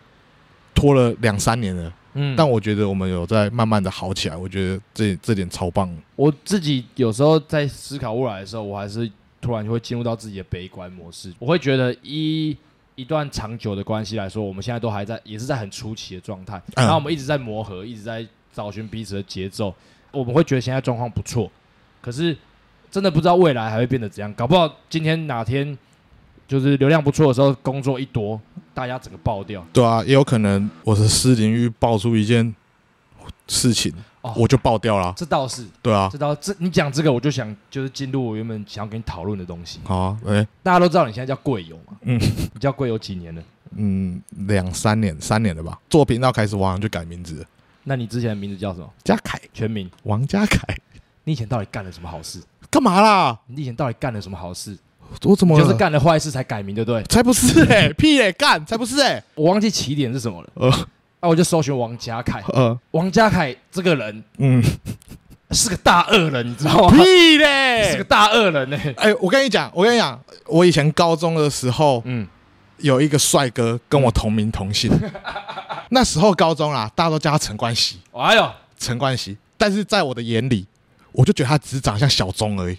[0.76, 4.38] 拖了两三年了，嗯，但我觉得我们有在慢慢的好起来。
[4.38, 5.91] 我觉得这这点超棒。
[6.15, 11.34] 我自己有时候在思考未来的时候，我还是突然就会进入到自己的悲观模式。
[11.39, 12.56] 我会觉得一
[12.93, 19.74] 一段长久的关系来说，我们现在都还在，也是在很初期的状态，然后我们一直在磨合，一直在找寻彼此的节奏。
[20.12, 21.50] 我们会觉得现在状况不错，
[22.02, 22.38] 可是
[22.91, 24.32] 真的不知道未来还会变得怎样。
[24.34, 25.77] 搞不好今天哪天
[26.47, 28.39] 就是流量不错的时候，工作一多，
[28.73, 29.65] 大家整个爆掉。
[29.71, 32.54] 对啊，也有可能我的私领域爆出一件
[33.47, 35.13] 事情，哦、我就爆掉了。
[35.15, 39.80] 这倒是，对啊，这倒这你讲这个，我就想就是进入我原本想要跟你讨论的东西。
[39.86, 41.97] 好啊，哎，大家都知道你现在叫贵友嘛？
[42.01, 42.19] 嗯，
[42.54, 43.41] 你叫贵友几年了？
[43.77, 45.80] 嗯，两三年，三年了吧？
[45.89, 47.45] 做频道开始，我好像就改名字了。
[47.86, 48.93] 那你之前的名字叫什么？
[49.06, 50.62] 嘉凯，全名王嘉凯。
[51.23, 52.41] 你以前到底干了什么好事？
[52.71, 53.38] 干嘛啦？
[53.45, 54.75] 你以前到底干了什么好事？
[55.23, 57.03] 我怎么就是干了坏事才改名，对不对？
[57.03, 60.71] 才不是哎、欸， 屁嘞、欸，干才不是哎、欸，我忘记起点是什么了。
[61.19, 62.41] 啊、我就搜寻王家凯。
[62.53, 64.63] 呃，王家凯这个人，嗯，
[65.51, 66.95] 是个大恶人，你知道吗？
[66.95, 68.89] 屁嘞，是个大恶人呢、欸。
[68.93, 72.27] 哎、欸，我跟你讲，我跟你讲，我以前高中的时候，嗯。
[72.77, 74.91] 有一个帅哥跟我同名同姓，
[75.91, 77.99] 那时候高中啊，大家都叫他陈冠希。
[78.12, 80.65] 哎呦，陈冠希，但是在我的眼里，
[81.12, 82.78] 我就觉得他只是长得像小钟而已。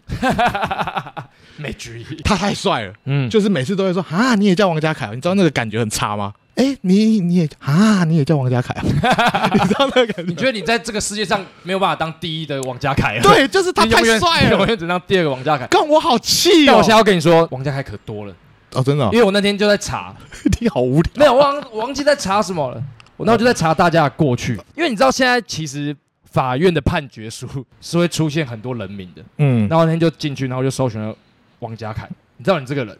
[1.56, 2.92] 没注意，他太帅了。
[3.04, 6.32] 嗯，就是每次都会说啊，你也叫王家凯，你知道那个感觉很差吗？
[6.54, 10.22] 哎，你你也啊，你也叫王家凯， 你知道那个感觉？
[10.28, 13.18] 你觉得你在这个世界上没有办法当第一的王家凯？
[13.22, 15.66] 对，就是他太帅了，永远只能当第二个王家凯。
[15.68, 16.64] 干我好气哦！
[16.66, 18.34] 但我现在要跟你说，王家凯可多了。
[18.72, 20.14] 哦，真的、哦，因为我那天就在查，
[20.60, 22.82] 你好无聊，没有忘我忘记在查什么了。
[23.16, 25.94] 我那我就在查大家的过去，因为你知道现在其实
[26.32, 27.46] 法院的判决书
[27.80, 31.14] 是会出现很多人名的，嗯，然后那天就进去，然后就搜寻了
[31.60, 32.08] 王家凯。
[32.38, 32.98] 你知道你这个人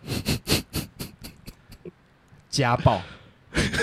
[2.51, 3.01] 家暴、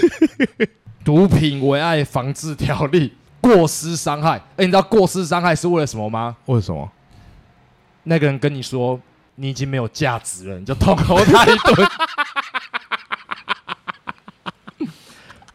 [1.04, 4.38] 毒品危害防治条例、过失伤害。
[4.56, 6.38] 哎，你知道过失伤害是为了什么吗？
[6.46, 6.90] 为什么？
[8.04, 9.00] 那个人跟你说。
[9.42, 11.90] 你已经没有价值了，你就痛殴他一顿。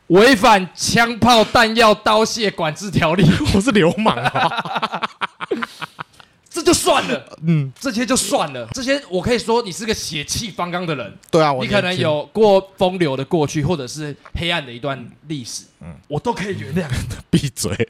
[0.09, 5.11] 违反枪炮弹药刀械管制条例， 我是流氓啊！
[6.51, 11.13] 这就算了，嗯，这些就算了，这些我可以说你是个血气方刚的人。
[11.31, 16.87] 对啊，你可能有过风流的过去，或者是黑暗的一段历史，嗯，我都可以原谅。
[17.29, 17.89] 闭嘴！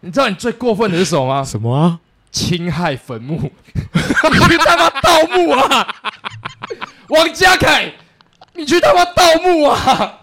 [0.00, 1.42] 你知道你最过分的是什么吗？
[1.42, 1.98] 什么啊？
[2.30, 3.50] 侵害坟墓，
[3.94, 5.96] 你去他妈盗墓啊！
[7.08, 7.90] 王家凯，
[8.52, 10.17] 你去他妈盗墓啊！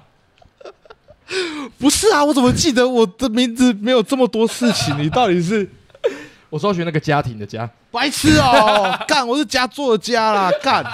[1.80, 4.98] 不是啊，我怎么记得我的名字没有这么多事情？
[4.98, 5.68] 你到底是？
[6.50, 8.98] 我搜寻那个家庭的家，白痴哦！
[9.08, 10.86] 干，我是家作家啦，干，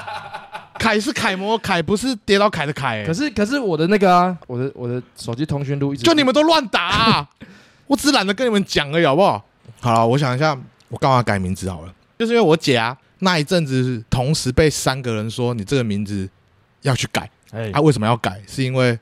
[0.79, 3.05] 凯是楷模凯，不是跌倒凯的楷。
[3.05, 7.29] 可是可是我的那个啊，我的我的手机通讯录一直就你们都乱打，啊，
[7.85, 9.43] 我只懒得跟你们讲而已，好不好？
[9.81, 10.57] 好了，我想一下。
[10.89, 11.93] 我干嘛改名字好了？
[12.19, 16.27] 就是因为我姐啊，那一阵子同时被三个人说你这个名字
[16.81, 17.29] 要去改。
[17.51, 18.41] 哎，他为什么要改？
[18.45, 18.97] 是因为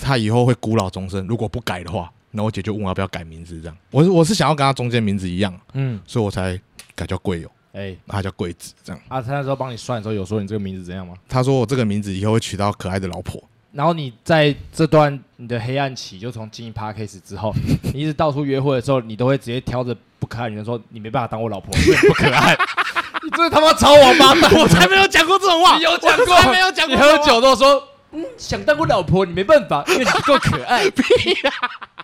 [0.00, 3.60] 他以后会孤老终生，如果不改的话，那我姐就问我要不要改名字。
[3.60, 6.58] 这样，我是我是想要跟他中间名字一样，嗯，所以我才
[6.94, 7.50] 改叫贵友。
[7.72, 8.74] 哎，他叫贵子。
[8.82, 11.14] 这样啊，他那时候帮你算的时候有说你这个名字怎样吗？
[11.28, 13.42] 他说我这个名字以后会娶到可爱的老婆。
[13.72, 17.54] 然后你在这段你的黑暗期，就从经营 Podcast 之后，
[17.94, 22.56] 你一直到处约会的时候，你都会直接挑着不可爱女人说：“你没办法当我老婆，因为不可爱。
[23.22, 24.60] ”你真的他妈超王八蛋！
[24.60, 26.34] 我才没有讲过这种话，你有讲过？
[26.34, 26.96] 还没有讲过。
[26.96, 27.80] 你喝酒都说
[28.12, 31.02] ：“嗯，想当我老婆，你没办法，因为你不够可爱。”屁
[31.44, 31.52] 呀！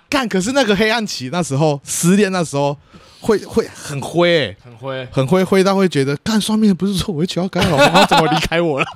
[0.08, 2.78] 干，可是那个黑暗期那时候失恋那时候
[3.20, 8.86] 会会很灰、欸，很灰，很灰灰，到会觉得干双面不是说我会娶到可爱老婆，他怎么离开我了？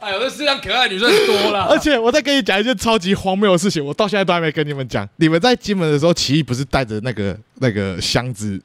[0.00, 1.68] 哎呦，这世上可爱女生多了。
[1.70, 5.08] 而且我再跟你讲一件超级荒谬的事情，我到现在都还没跟你们讲。
[5.16, 8.60] 你们在金门的时候，奇艺不是带着那个那个箱子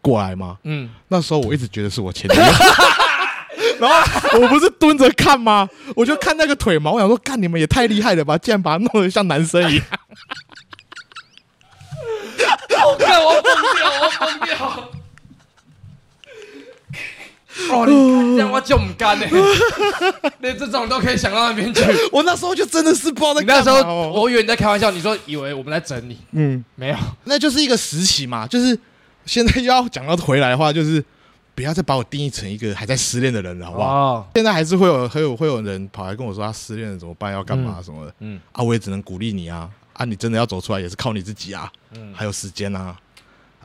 [0.00, 0.56] 过来吗？
[0.62, 2.42] 嗯，那时候我一直觉得是我前女友。
[3.90, 5.68] 然后我不是蹲着看吗？
[5.96, 9.84] 我就看那个腿毛，我想说，干你们也太厉害了吧，竟然把它弄得像男生一样。
[12.84, 13.42] 我看我疯
[13.76, 14.88] 掉，我疯掉。
[17.70, 19.26] 哦，你这样我就不干呢，
[20.40, 21.82] 连这种都可以想到那边去。
[22.10, 23.42] 我那时候就真的是不知道在。
[23.42, 28.46] 那时候我以为你在开玩笑，你说以为我们在整你，嗯，没有，那就是一个时期嘛。
[28.46, 28.76] 就是
[29.26, 31.04] 现在要讲到回来的话，就是
[31.54, 33.88] 不要再把我定义成一个还在失恋的人了，好不好？
[33.88, 37.80] 哦、现在还是会有，会有，会有人跑来跟我说他失恋了怎么办，要干嘛？
[37.82, 38.10] 什么的。
[38.20, 42.96] 嗯，嗯啊，我也只能鼓励你啊，啊，你真的要走出来也是靠你自己啊，嗯，还有时间啊，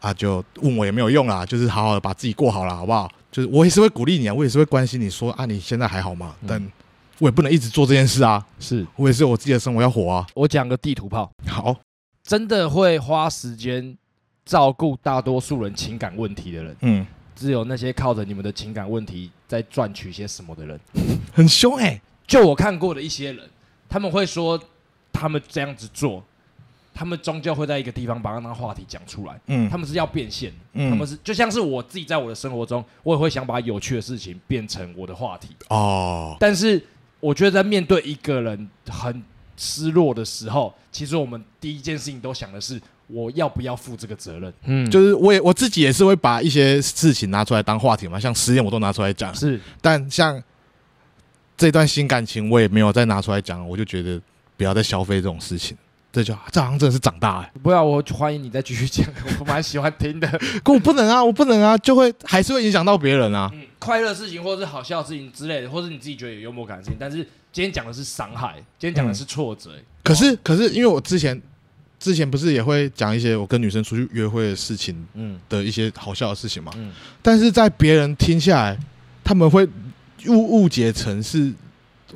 [0.01, 3.09] 啊，就问我也没有用啦，就是好好的把自己过好了，好不好？
[3.31, 6.35] 就是我也是会鼓励你啊，我也是会关心你说啊，你现在还好吗？
[6.41, 6.71] 嗯、但
[7.19, 8.85] 我也不能一直做这件事啊，是。
[8.95, 10.27] 我也是有我自己的生活要活啊。
[10.33, 11.75] 我讲个地图炮，好，
[12.23, 13.97] 真的会花时间
[14.45, 17.05] 照顾大多数人情感问题的人，嗯，
[17.37, 20.79] 只有那些靠着你们的情感问题在赚取些什么的人，
[21.31, 22.01] 很凶哎、欸。
[22.25, 23.49] 就我看过的一些人，
[23.87, 24.61] 他们会说
[25.13, 26.23] 他们这样子做。
[26.99, 29.39] 他们终究会在一个地方把那个话题讲出来。
[29.45, 30.51] 嗯，他们是要变现。
[30.73, 35.49] 嗯，他们是就像是我自己在我的生活中，我也会想把有趣的事情变成我的话题。
[35.69, 36.83] 哦，但是
[37.19, 39.23] 我觉得在面对一个人很
[39.55, 44.53] 失落的时候，其实我们第一件事情都想的是我要不要负这个责任。
[44.65, 49.33] 嗯，就是我也我自己也是会把一些事情拿出来当话题嘛，像实验我都拿出来讲。
[49.33, 50.41] 是，但像
[51.57, 54.21] 这段新感情我也没有再拿出来讲，我就觉得
[54.55, 55.77] 不要再消费这种事情。
[56.09, 57.51] 这就这好像真的是长大哎！
[57.61, 59.05] 不要，我欢迎你再继续讲，
[59.39, 60.27] 我蛮喜欢听的。
[60.63, 63.51] 可我不能啊，我不能啊，就会还是会影响到别人啊。
[63.53, 67.17] 嗯，快乐事情，或者是好笑的事情之类的，或者你自己觉得有幽默感的事情，但是
[67.51, 69.69] 今天讲的是伤害，今天讲的是挫折。
[69.75, 71.39] 嗯、可是，可是，因为我之前
[71.99, 76.71] 之前不是也会讲一些我跟女生出去约会的事情，嗯，的一些好笑的事情嘛。
[76.77, 78.77] 嗯，但是在别人听下来，
[79.23, 79.67] 他们会
[80.27, 81.53] 误误解成是。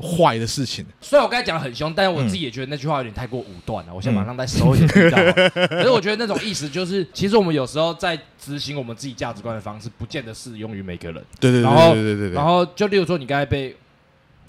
[0.02, 3.92] 坏的事情，虽然我刚才讲的很凶，但是我自己也觉得那句话有点太过武断了。
[3.92, 5.20] 嗯、我先马上再收一点语调。
[5.68, 11.22] 可是我觉得那种意思就是，其实我们有时候在执行我们自己价值观的方式，不见得适用于每个人。
[11.42, 13.76] 对对对对对对然后就例如说，你刚才被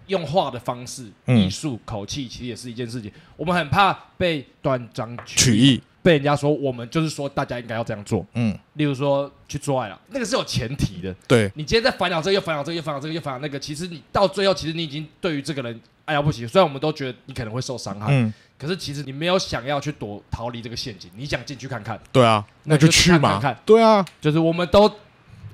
[0.06, 3.10] 用话的方式、艺术、口气，其实也是一件事情。
[3.36, 5.82] 我们很怕被断章取义。
[6.02, 11.14] 被人家说我们就是说大家应该要这样做，嗯，例如说去做爱了，那个是有前提的。
[11.28, 16.48] 对，你今天在烦恼这个又烦恼这个又烦恼这个又烦恼那个，其实你到最后其实你已经对于这个人爱到不行。
[16.48, 21.96] 虽然我们都觉得你可能会受伤害，嗯，可是其实你没有想要去躲逃离这个陷阱，你想进去看看。
[22.10, 23.38] 对啊，那就去嘛。
[23.38, 24.92] 看，对啊，就是我们都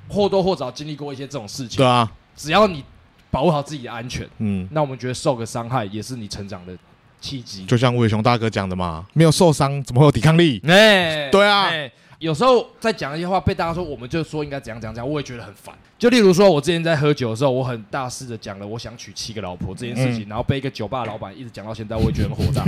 [0.08, 1.76] 或多或少经历过一些这种事情。
[1.76, 2.82] 对啊，只要你
[3.30, 6.76] 保护好自己的安全，嗯，那我们觉得受个伤害也是你成长的。
[7.20, 10.62] 契机，就像伟雄大哥讲的嘛，没有受伤怎么会有抵抗力？
[10.64, 15.74] 哎、欸，对啊、欸，有时候在讲一些话，被大家说，我们就说应该怎样怎样怎样，我也觉得很烦。
[15.98, 22.62] 就例如说，我之前在喝酒的时候，我很大肆的讲了我想娶七个老婆这件事情，嗯、然后被一个酒吧老板一直讲到现在，我也觉得很火大。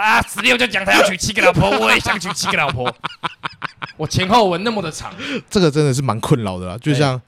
[0.00, 2.94] 啊，十六就讲他要娶七个老婆，我也想娶七个老婆。
[3.96, 5.12] 我前后文那么的长，
[5.50, 6.78] 这个真的是蛮困扰的啦。
[6.78, 7.22] 就像，欸、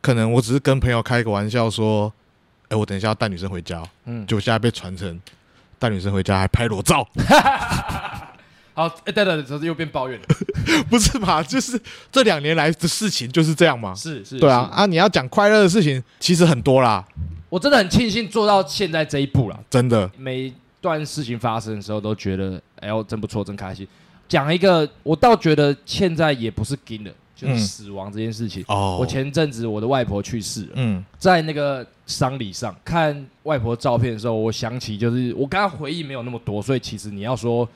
[0.00, 2.12] 可能我只是跟朋友开个玩笑说。
[2.70, 5.18] 哎，我等一下要带女生回家，嗯，就现在被传成
[5.78, 7.02] 带女生回家还拍裸照。
[8.74, 10.26] 好，哎，对对对，又变抱怨了，
[10.90, 11.42] 不是嘛？
[11.42, 11.80] 就是
[12.12, 13.94] 这两年来的事情就是这样嘛。
[13.94, 14.84] 是是，对啊啊！
[14.84, 17.02] 你要讲快乐的事情，其实很多啦。
[17.48, 20.10] 我真的很庆幸做到现在这一步了，真的。
[20.18, 23.88] 每段事情发生的时候，都觉得哎呦，真不错，真开心。
[24.28, 27.10] 讲一个，我倒觉得现在也不是惊了。
[27.38, 28.64] 就是死亡这件事情。
[28.66, 30.70] 哦，我前阵子我的外婆去世了。
[30.74, 37.66] 嗯，在那个丧礼上看外婆照片的时候，我想起就是我刚刚回忆没有那么多，所以其实你要说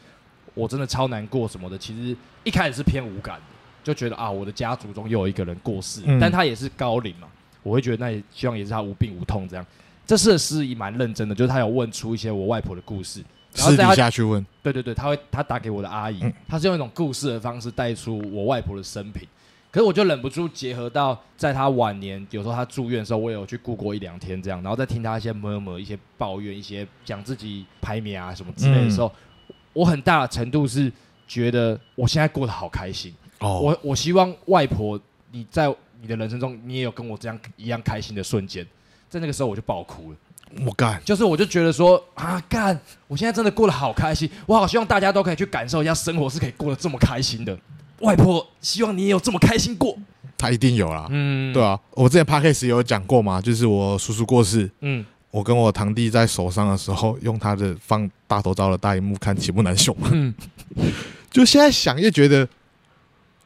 [0.54, 3.42] 我真的超难过什么的，其实一开始是偏无感的，
[3.84, 7.28] 就觉得啊，我的家族中又有一个人过世，但他也是高龄嘛，
[7.62, 9.64] 我会觉得那也希望也是他无病无痛这样。
[10.04, 13.22] 这次的司仪蛮认真的，就是他有问出一些我外婆的故事。
[13.54, 14.44] 私底下去问。
[14.62, 19.28] 对对对，他会他打给我的阿姨，他是用一种故事的方式带出我外婆的生平。
[19.72, 29.10] 可是我就忍不住结合到，在他晚年，有时候他住院的时候，我也有去顾过一两天这样，然后再听他一些 murmur、一些抱怨、一些讲自己排名啊什么之类的时候，
[29.48, 30.92] 嗯、我很大的程度是
[31.26, 33.14] 觉得我现在过得好开心。
[33.38, 38.66] 哦，我我希望外婆你在你的人生中，你也有跟我这样一样开心的瞬间，
[39.08, 40.18] 在那个时候我就爆哭了。
[40.66, 47.58] 我干，就是我就觉得说啊干，我现在真的过得好开心，我好希望大家都可以去感受一下生活是可以过得这么开心的。
[48.02, 49.96] 外婆希望你也有这么开心过，
[50.36, 51.06] 他一定有啦。
[51.10, 59.96] 嗯，对啊，我之前 podcast 也有讲过嘛，就是我叔叔过世，嗯，我跟我堂弟在手上的时候，用他的放大头照的大荧幕看，岂不难受？
[60.10, 60.34] 嗯，
[61.30, 62.46] 就现在想，又觉得，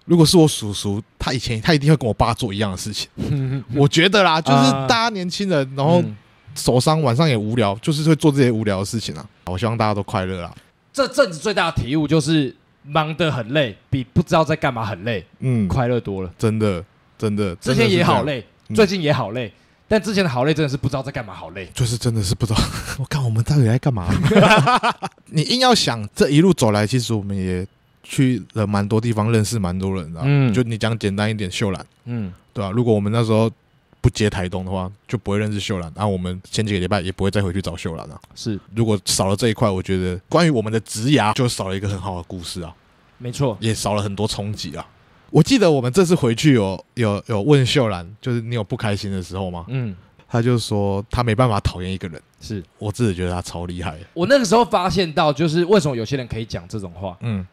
[0.07, 3.09] 如果是我叔叔，他以前他一定会跟我爸做一样的事情。
[3.17, 6.03] 嗯，我觉得啦， 就是大家年轻人，然后
[6.55, 9.29] 守丧晚上也无聊，就是会做这些无聊的事情啊。
[9.47, 10.55] 我希望大家都快乐啦。
[10.93, 12.57] 这阵子最大的体悟就是。
[12.87, 16.85] 忙得很累，比不知道在干嘛很累，嗯，快乐多了，真的，
[17.19, 17.55] 真的。
[17.57, 19.53] 之前也好累，最近也好累，
[19.89, 22.61] 但之前的好累真的是不知道在干嘛，好累，就是真的是不知道。
[22.99, 24.07] 我看我们到底在干嘛？
[25.27, 27.67] 你硬要想这一路走来，其实我们也
[28.03, 30.21] 去了蛮多地方，认识蛮多人的。
[30.25, 32.71] 嗯，就你讲简单一点，秀兰，嗯，对吧？
[32.71, 33.51] 如果我们那时候。
[34.01, 35.93] 不接台东的话，就不会认识秀兰。
[35.95, 38.21] 然后我们前几个礼拜也不会再回去找秀兰了。
[38.35, 42.75] 是，如果少了这一块，我觉得关于我们的职涯就少了一个很好的故事啊。
[43.19, 44.87] 没错，也少了很多冲击啊。
[45.31, 49.65] 我记得我们这次回去有有有问秀兰，就是你有不开心的时候吗？
[49.69, 49.95] 嗯，
[50.29, 53.99] 他就说他没办法讨厌一个人，是我自己觉得他超厉害。
[54.15, 57.17] 我那个时候发现到，就是为什么有些人可以讲这种话。
[57.21, 57.45] 嗯，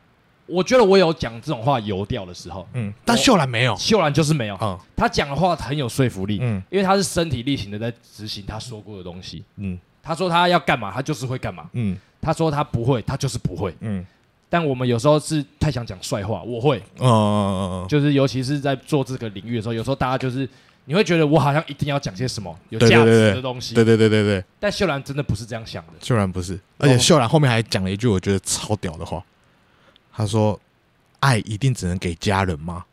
[0.46, 4.58] 我觉得我有讲这种话油掉的时候，嗯，但秀兰没有，秀兰就是没有。
[4.62, 9.44] 嗯，他讲的话很有说服力，嗯，因为他是身体力行的在执行他说过的东西。
[9.58, 11.70] 嗯，他说他要干嘛，他就是会干嘛。
[11.74, 13.74] 嗯，他说他不会，他就是不会。
[13.80, 14.06] 嗯。
[14.50, 20.48] 但我们有时候是太想讲帅话，我会，嗯嗯嗯就是尤其是在做这个领域的时候，有时候大家就是
[20.86, 24.44] 你会觉得我好像一定要讲些什么有价值的东西，对对对对对。
[24.60, 29.24] 但秀兰真的不是这样想的，秀兰不是，而且秀兰后面还讲了一句我觉得超屌的话，
[30.16, 30.60] 他说
[31.20, 32.86] ：“爱一定只能给家人吗？”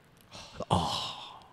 [0.69, 0.89] 哦，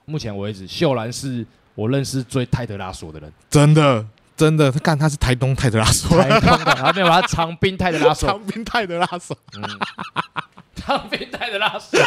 [0.05, 1.45] 目前为止，秀兰是
[1.75, 4.05] 我认识最泰德拉索的人，真的。
[4.37, 9.63] 真的，他干他是台东泰德拉索，台东的，他没有他长滨泰德拉索，长滨泰德拉索，嗯，
[10.77, 11.99] 长滨泰德拉索，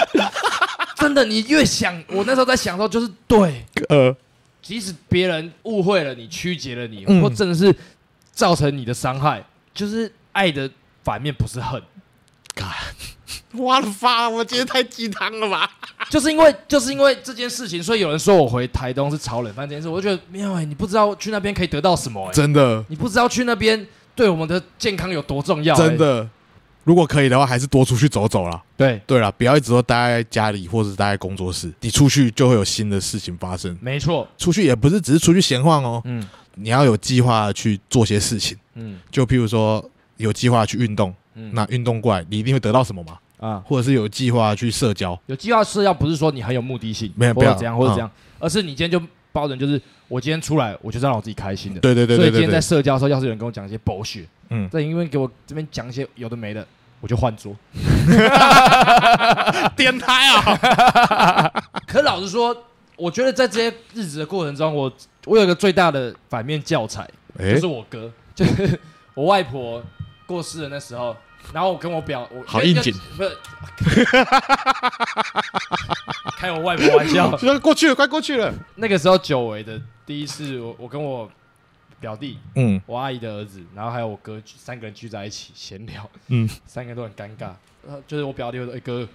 [0.94, 4.14] 真的，你越想，我那时候在想的时候，就是对，呃，
[4.62, 7.74] 即使别人误会了你，曲解了你，嗯、或真的是
[8.30, 9.44] 造成你的伤害，
[9.74, 10.70] 就是爱的
[11.02, 11.82] 反面不是恨。
[13.53, 15.70] 我的发，我今天太鸡汤了吧？
[16.09, 26.28] 就是因为就是因为这件事情，所以有人说我回台东是炒冷饭这件事，我就觉得没有哎，你不知道去那边可以得到什么哎，真的，你不知道去那边对我们的健康有多重要，真的。
[26.84, 28.61] 如果可以的话，还是多出去走走啦。
[28.74, 29.01] 对。
[29.07, 33.76] 对啦，不要一直都待在家里或者待在工作室，你出去就会有新的事情发生。
[33.82, 39.84] 没错，出去也不是只是出去闲晃哦，嗯，你要有计划去做些事情，嗯，就譬如说
[40.16, 43.18] 有计划去运动，嗯，那运动过来，你一定会得到什么吗？
[43.41, 49.01] 啊，或者是有计划去社交，有计划社交不是说你很有目的性，没有不要这样或者这样，而是你今天就
[49.32, 51.80] 包人，就是我今天出来，我就是让我自己开心的。
[51.80, 56.66] 对对对，所以今天在社交的时候，要是有人跟我讲一些 bullshit，嗯，再因为给我这边讲一些有的没的，
[57.01, 57.57] 我就换桌。
[59.74, 61.51] 变态啊！
[61.88, 62.55] 可老实说，
[62.97, 64.93] 我觉得在这些日子的过程中，我
[65.24, 68.78] 我有一个最大的反面教材，就是我哥，就是
[69.14, 69.82] 我外婆
[70.26, 71.16] 过世的那时候。
[71.53, 73.36] 然后我跟我表，我好应景，不是
[76.38, 78.55] 开我外婆玩笑， 就过去了，快过去了。
[78.76, 81.30] 那个时候久违的第一次，我我跟我
[81.99, 87.53] 表弟，嗯，我阿姨的儿子，然后还有我哥，三个人聚在一起闲聊，嗯，三个人都很尴尬。
[88.07, 89.09] 就是我表弟说：“哎、欸、哥，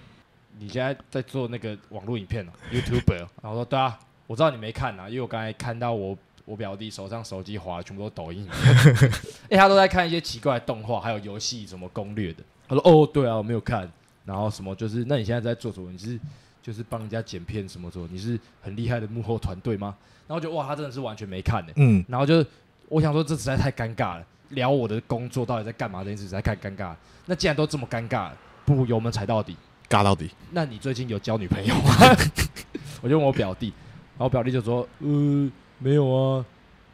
[0.58, 3.96] 你现在在做那个网络影片哦，YouTuber。”然后我说：“对啊，
[4.26, 8.48] 我知道你没看啊，因为我刚才看到我。”我表弟手上手机滑的全部都抖音，
[9.50, 12.42] 哎，他都在看一些奇怪的动画，还有游戏什么攻略的。
[12.68, 13.90] 他说：“哦，对啊，我没有看。”
[14.24, 15.90] 然后什么就是，那你现在在做什么？
[15.90, 16.18] 你是
[16.62, 18.08] 就是帮人家剪片什么做？
[18.10, 19.96] 你是很厉害的幕后团队吗？
[20.28, 21.72] 然后就哇，他真的是完全没看呢。
[21.76, 22.44] 嗯，然后就
[22.88, 24.24] 我想说，这实在太尴尬了。
[24.50, 26.96] 聊我的工作到底在干嘛这件事实在太尴尬了。
[27.24, 28.30] 那既然都这么尴尬，
[28.64, 29.56] 不如油门踩到底，
[29.88, 30.30] 尬到底。
[30.52, 32.16] 那你最近有交女朋友吗？
[33.02, 33.72] 我就问我表弟，
[34.16, 36.44] 然后我表弟就说：“呃。”没有啊，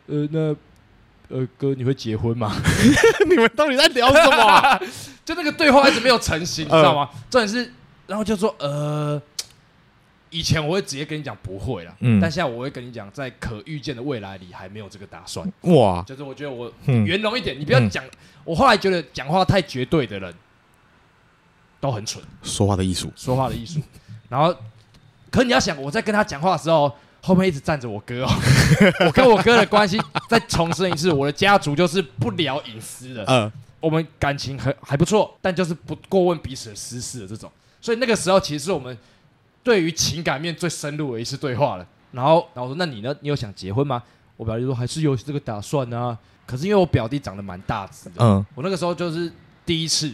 [0.07, 0.55] 呃，那
[1.29, 2.55] 呃哥，你会结婚吗？
[3.29, 4.81] 你们到底在聊什么啊？
[5.25, 7.09] 就那个对话一直没有成型， 你知道吗？
[7.31, 7.73] 重点是，
[8.07, 9.21] 然后就说呃，
[10.31, 15.51] 以前我会直接跟你讲不会啦，嗯，但现在我会跟你讲，在可预见的未来里还没有这个打算。
[15.63, 18.05] 哇，就是我觉得我圆融一点，你不要讲。
[18.45, 20.35] 我后来觉得讲话太绝对的人
[21.81, 23.81] 都很蠢，说话的艺术，说话的艺术。
[24.29, 24.53] 然后，
[25.31, 26.93] 可你要想，我在跟他讲话的时候。
[27.25, 28.29] 后面一直站着我哥哦，
[29.07, 29.97] 我跟我哥的关系
[30.29, 33.51] 再重申一次，我的家族就是不聊隐私的，嗯，
[33.81, 37.51] 我们感情还还不错，但就是不过问彼此的私事的这种，
[37.81, 38.99] 所以那个时候其实是我们
[39.63, 41.87] 对于情感面最深入的一次对话了。
[42.11, 43.15] 然后，然后我说：“那你呢？
[43.21, 44.03] 你有想结婚吗？”
[44.37, 49.33] 我表弟说：“还是有这个打算啊。”可是因为我表弟长得蛮大只的，嗯，我那个时候就是
[49.65, 50.13] 第一次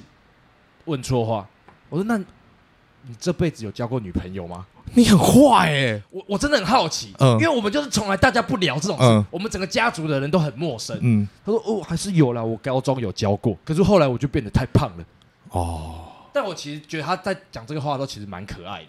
[0.85, 1.45] 问错话，
[1.89, 6.03] 我说：“那你这辈子有交过女朋友吗？”你很坏哎、欸！
[6.11, 10.99] 我我真的很好奇，嗯，因为我们就是从来大家不聊这种事，嗯、我们整个家族的人都很陌生。
[11.03, 15.05] 嗯，他说哦，还是有啦，我高中有教过，可是后来我就变得太胖了。
[15.51, 18.89] 哦，但我其实觉得他在讲这个话的时候其实蛮可爱的。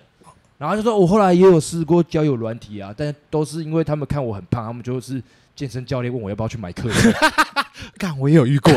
[0.57, 5.23] 然后就说我后来也有试过交友软体啊，但都是因为他们看我很胖，他们就是
[5.55, 6.89] 健身教练问我要不要去买课。
[7.97, 8.73] 干，我也有遇过。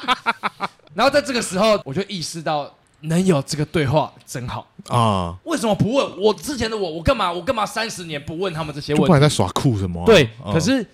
[0.94, 2.72] 然后在这个时候，我就意识到。
[3.02, 5.36] 能有这个对话真好啊！
[5.44, 6.90] 为什么不问我之前的我？
[6.90, 7.30] 我干嘛？
[7.30, 9.06] 我干嘛三十年不问他们这些问题？
[9.06, 10.06] 不然在耍酷什么、啊？
[10.06, 10.84] 对，可是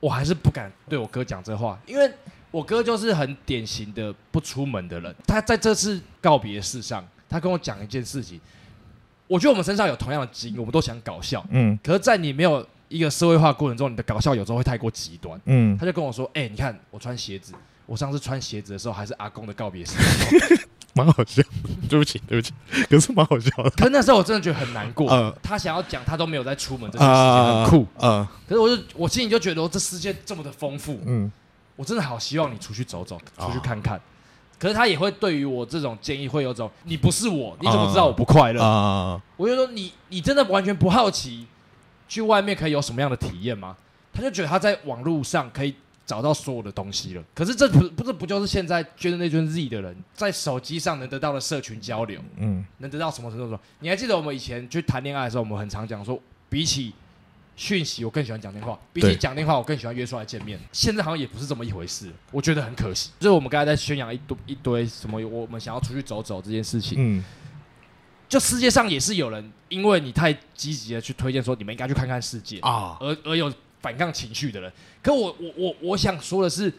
[0.00, 2.10] 我还是不敢对我哥讲这话，因为
[2.50, 5.14] 我哥就是很典型的不出门的人。
[5.26, 8.40] 他在这次告别式上，他跟我讲一件事情，
[9.26, 11.44] 我觉得我们身上有同样的基因，我们都想搞笑。
[11.50, 15.38] 嗯，可是，在你没有一个社会化过程中，你的搞笑有时候会太过极端。
[15.44, 17.52] 嗯，他就跟我说：“哎、欸，你看我穿鞋子，
[17.84, 19.92] 我上次穿鞋子的时候还是阿公的告别式。”
[20.98, 21.42] 蛮好笑。
[21.88, 22.52] 对不起，对不起，
[22.90, 23.70] 可是蛮好笑的。
[23.70, 25.08] 可是那时候我真的觉得很难过。
[25.10, 27.86] 呃他想要讲，他都没有在出门，这件事情很酷。
[27.98, 31.30] 呃，可是我就我心里就觉得，这世界这么的丰富，嗯，
[31.76, 34.00] 我真的好希望你出去走走，哦出去看看。
[34.58, 38.60] 可是他也会对于我这种建议会有种，你不是我，你怎么知道我不快乐？
[38.60, 41.46] 啊，我就说你你真的完全不好奇，
[42.08, 43.76] 去外面可以有什么样的体验吗？
[44.12, 45.72] 他就觉得他在网络上可以
[46.08, 47.22] 找到所有的东西了。
[47.34, 52.18] 可是这不不这不就是现在 Generation Z 的人在手机上能得到的社群交流？
[52.38, 53.46] 嗯，能得到什么程度？
[53.46, 56.94] 说你还记得我们以前去谈恋爱的时候，我们很常讲说，比起
[57.56, 60.58] 讯息，我更喜欢讲电话；比起讲电话，我更喜欢约出来见面。
[60.72, 63.10] 现在好像也不是这么一回事，我觉得很可惜。
[63.20, 66.96] 就是我们刚才在宣扬一堆一堆什么，我们想要出去走走这件事情。
[66.98, 67.22] 嗯，
[68.28, 74.72] 就世界上也是有人，因为你太积极的去推荐说你们应该去看看世界啊，而而有反抗情绪的人。
[75.02, 76.72] 可我我我我想说的是，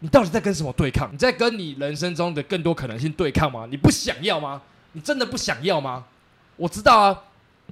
[0.00, 1.08] 你到底在跟什么对抗？
[1.12, 3.66] 你在跟你人生中的更多可能性对抗吗？
[3.70, 4.62] 你不想要吗？
[4.92, 6.04] 你真的不想要吗？
[6.56, 7.22] 我知道啊，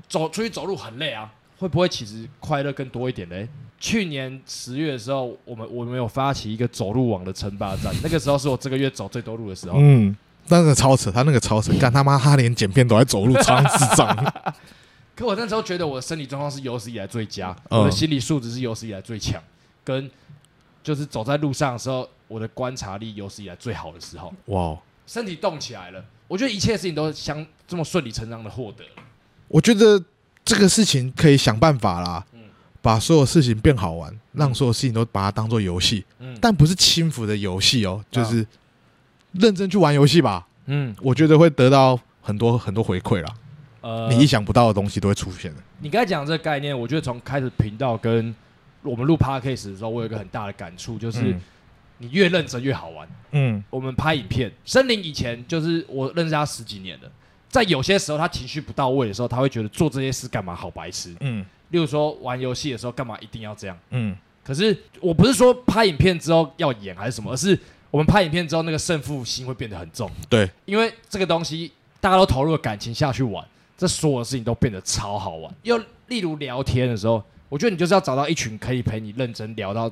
[0.08, 3.48] 走出去走路很累啊，会不会其实快乐更多一点嘞？
[3.78, 9.78] 去年十月的时候，我们我们有发起一个走路网的称霸战，那个时候是我这个月走最多路的时候。
[9.78, 10.16] 嗯。
[10.48, 14.32] 那个超扯，他那个超扯，干他妈，他连剪片都在走路，超智障。
[15.16, 19.42] 可我那时候觉得我的身体状况是有史以来最佳，嗯、我的心理素质是有史以来最强，
[19.82, 20.08] 跟
[20.84, 24.32] 就是走在路上的时候，我的观察力有史以来最好的时候。
[24.46, 28.84] 哇哦，身体动起来了，我觉得一切事情都相这么顺理成章的获得。
[29.48, 30.00] 我觉得
[30.44, 32.40] 这个事情可以想办法啦，嗯、
[32.82, 38.42] 把所有事情变好玩，让所有事情都把它当做游戏，嗯、但不是轻浮的游戏哦，就是。
[38.42, 38.46] 嗯
[39.32, 43.34] 认真去玩游戏吧，嗯，我觉得会得到很多很多回馈啦。
[43.80, 45.62] 呃，你意想不到的东西都会出现的。
[45.80, 48.34] 你刚才讲这个概念，我觉得从开始频道跟
[48.82, 51.36] 我们录 podcast 的时候，我有一个很大的感触，就是
[51.98, 53.08] 你越认真越好玩。
[53.32, 57.10] 嗯，我们拍影片，森林以前就是我认识他十几年了，
[57.48, 61.14] 在有些时候他情绪不到位的时候，他会觉得做这些事干嘛好白痴。
[61.20, 63.78] 嗯，例如说玩游戏的时候干嘛一定要这样。
[63.90, 67.58] 嗯，可是我不是说拍影片之后要演还是什么，而是。
[67.88, 70.10] 我们拍影片之后，那个胜负心会变得很重。
[70.28, 73.42] 对，因为这个东西大家都投入了感情下去玩，
[73.76, 75.54] 这所有的事情都变得超好玩。
[75.62, 79.90] 又例如聊天的时候，我觉得你就是要找到一群可以陪你认真聊到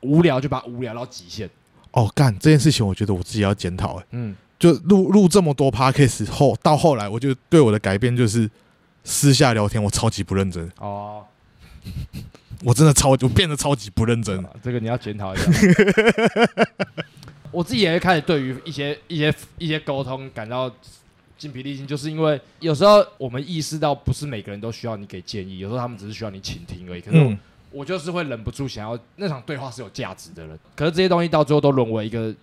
[0.00, 1.48] 无聊就把无聊到极限。
[1.92, 3.96] 哦，干这件事情，我觉得我自己要检讨。
[3.96, 8.48] 哎，嗯，就录录这么多 podcast 后，到后来，我就对我的改变就是
[9.04, 10.70] 私下聊天，我超级不认真。
[10.78, 11.24] 哦，
[12.62, 14.38] 我真的超，我变得超级不认真。
[14.44, 15.50] 啊，这个你要检讨一下。
[17.50, 20.72] 我自己也会开始对于一些一些一些沟通感到
[21.40, 27.00] 精疲力尽，就是因为有时候我们意识到不是每个人都需要你给建议，有时候他们只是需要你倾听而已。
[27.00, 27.38] 可是我，嗯、
[27.70, 32.34] 我就是会忍不住想要那场对话是有价值的人，可是这些东西到最后都沦为一个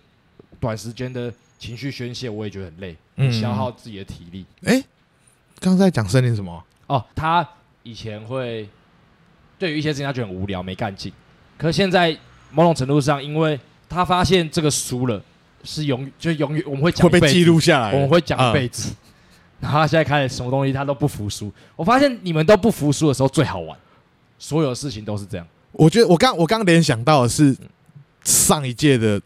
[0.58, 4.44] 短时间的情绪宣泄，我也觉得很累，嗯消耗自己的体力。
[4.64, 4.84] 哎、嗯，
[5.60, 6.64] 刚、欸、在讲森林什么？
[6.88, 7.48] 哦，他
[7.84, 8.68] 以前会
[9.58, 11.12] 对于一些事情他觉得很无聊没干劲，
[11.56, 12.14] 可是现在
[12.50, 13.58] 某种程度上因为。
[13.90, 15.18] 他发现这个输了
[15.64, 18.92] 是永就永远我们会讲会被记录下来，我们会讲一辈子。
[19.60, 21.52] 然后他现在开始什么东西他都不服输。
[21.74, 23.76] 我发现你们都不服输的时候最好玩，
[24.38, 25.46] 所有事情都是这样。
[25.72, 27.56] 我觉得我刚我刚联想到的是
[28.22, 29.20] 上一届的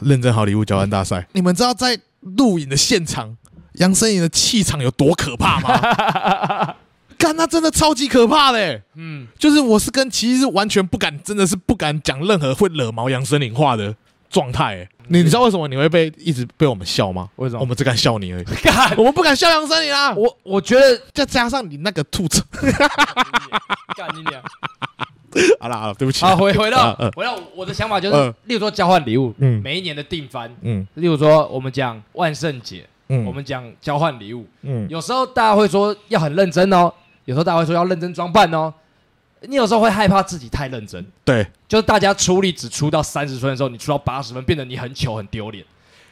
[0.00, 1.26] 认真好礼物交换大赛。
[1.32, 3.36] 你们知道在录影的现场
[3.74, 6.74] 杨森颖的气场有多可怕吗？
[7.16, 8.82] 看，那真的超级可怕嘞！
[8.94, 13.94] 嗯，就是我是跟其实完全不敢，真的是不敢讲任何会惹毛杨森林话的
[14.30, 14.88] 状态。
[15.08, 17.28] 你你知道为什么你会被一直被我们笑吗？
[17.36, 17.60] 为什么？
[17.60, 18.44] 我们只敢笑你而已。
[18.96, 20.14] 我们不敢笑杨森林啊！
[20.14, 22.42] 我我觉得再加上你那个吐槽，
[23.96, 24.40] 干你娘！
[25.60, 26.24] 好了好了，对不起。
[26.24, 36.92] 好，回回到回到我的想法就是，例如说交换礼物，嗯，每一年的定番，嗯，例如说我们讲万圣节，嗯，我们讲交换礼物，嗯，有时候大家会说要很认真哦。
[37.26, 38.72] 有时候大家会说要认真装扮哦，
[39.42, 41.04] 你有时候会害怕自己太认真。
[41.24, 45.64] 对，就是大家出力只出到三十分的时候，你出到八十分，变得你很糗很丢脸。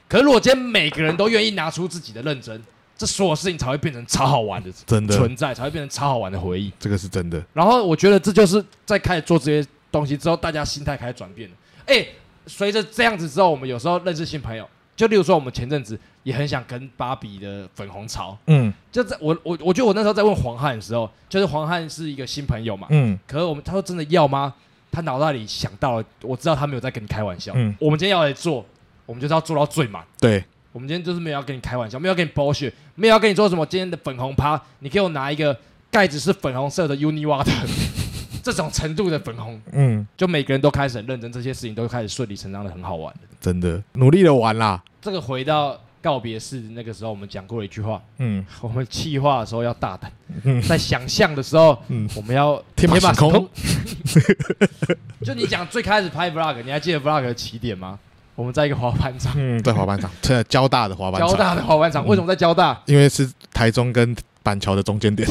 [0.08, 2.62] 可是如果今天每个人都愿意拿出自己的认真，
[2.96, 6.72] 这所有事情才会变成超好玩的，真的存在才会变成超好玩的回忆。
[6.80, 7.42] 这个是真的。
[7.52, 11.54] 然后我觉得这就是在开始做这些东西之后，大家心态开始转变了。
[11.86, 12.06] 哎，
[12.46, 14.68] 随着这样子之后，我们有时候认识新朋友。
[14.96, 15.96] 就例如说，我们前阵子
[16.28, 24.52] 也很想跟芭比的粉红潮，嗯，就在我我我觉得我那时候在问黄汉的时候，就是黄汉是一个新朋友嘛，嗯，可是我们他说真的要吗？
[24.92, 28.62] 他脑袋里想到了，我知道他没有在跟你开玩笑，嗯，我们今天要来做，
[29.06, 35.58] 我们就是要做到最满，对，我们今天就是没有要跟你开玩笑，没有要跟你剥削，没有要跟你做什么今天的粉红趴，你给我拿一个
[35.90, 37.96] 盖子是粉红色的 Uniwater。
[38.40, 43.12] 这种程度的粉红，嗯，就每个人都开始很认真，这些事情都开始顺理成章的很好玩。
[43.38, 44.82] 真的努力的玩啦。
[45.02, 50.10] 这个回到告别式那个时候，我们讲过一句话，嗯， 我们气化的时候要大胆，
[50.44, 53.48] 嗯在想象的时候，嗯我们要天马行空。
[55.24, 57.98] 就你讲最开始拍 vlog，你还记得 vlog 的起点吗？
[58.34, 62.80] 我们在一个滑板场，嗯，在滑板场， 在交大的滑板场，交大的滑板场，为什么在交大？
[62.86, 65.28] 因为是台中跟板桥的中间点。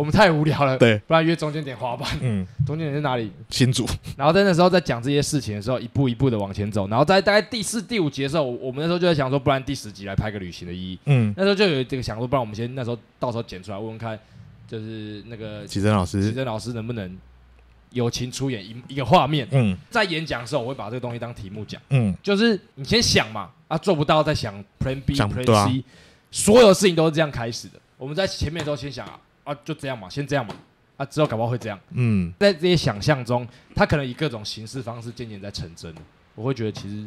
[0.00, 2.08] 我们太无聊了，对，不然约中间点滑板。
[2.22, 3.30] 嗯，中间点是哪里？
[3.50, 3.86] 新竹。
[4.16, 6.88] 然后在那时候在讲这些事情的时候，一步一步的往前走。
[6.88, 10.98] 然后在大概第四、第五集的时候，我我们那时候就在想说，不然第十集来拍个旅行的意义。
[11.04, 14.18] 嗯，那时候就有这个想说，不然我们先那时候到时候剪出来问问看，
[14.66, 16.32] 就是那个启真老启师。
[16.32, 17.14] 真老师能不能
[17.90, 19.46] 友情出演一一个画面。
[19.50, 25.84] 嗯在演讲的时候，我会把这个东西当题目讲，嗯就是你先想嘛，啊做不到再想 Plan B、Plan C，
[26.30, 27.74] 所有事情都是这样开始的。
[27.98, 29.20] 我们在前面都先想啊，
[29.50, 30.54] 啊就这样嘛，先这样嘛，
[30.96, 31.78] 啊之后搞不好会这样。
[31.90, 36.00] 嗯，在这些想象中，他可能以各种形式方式渐渐在成真的。
[36.36, 37.04] 我会觉得其实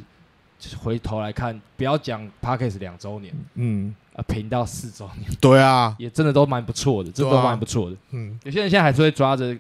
[0.60, 7.96] 就是回头来看，不要讲 Podcast 两周年，嗯，啊频道四周年，对啊，也真的都蛮不错的，真的都蛮不错的。
[8.12, 9.56] 嗯有些人现在还是会抓着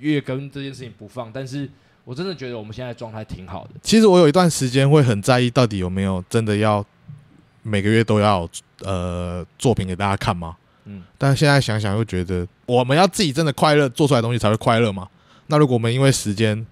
[0.00, 1.68] 月更这件事情不放，但是
[2.04, 3.70] 我真的觉得我们现在状态挺好的。
[3.82, 6.84] 其实我有一段时间会很在意，到底有没有真的要
[7.62, 8.48] 每个月都要
[8.80, 10.56] 呃作品给大家看吗？
[10.90, 15.06] 嗯，但是现在想想又觉得，我们要自己真的快乐，做出来的东西才会快乐嘛。
[15.48, 16.66] 那如果我们因为时间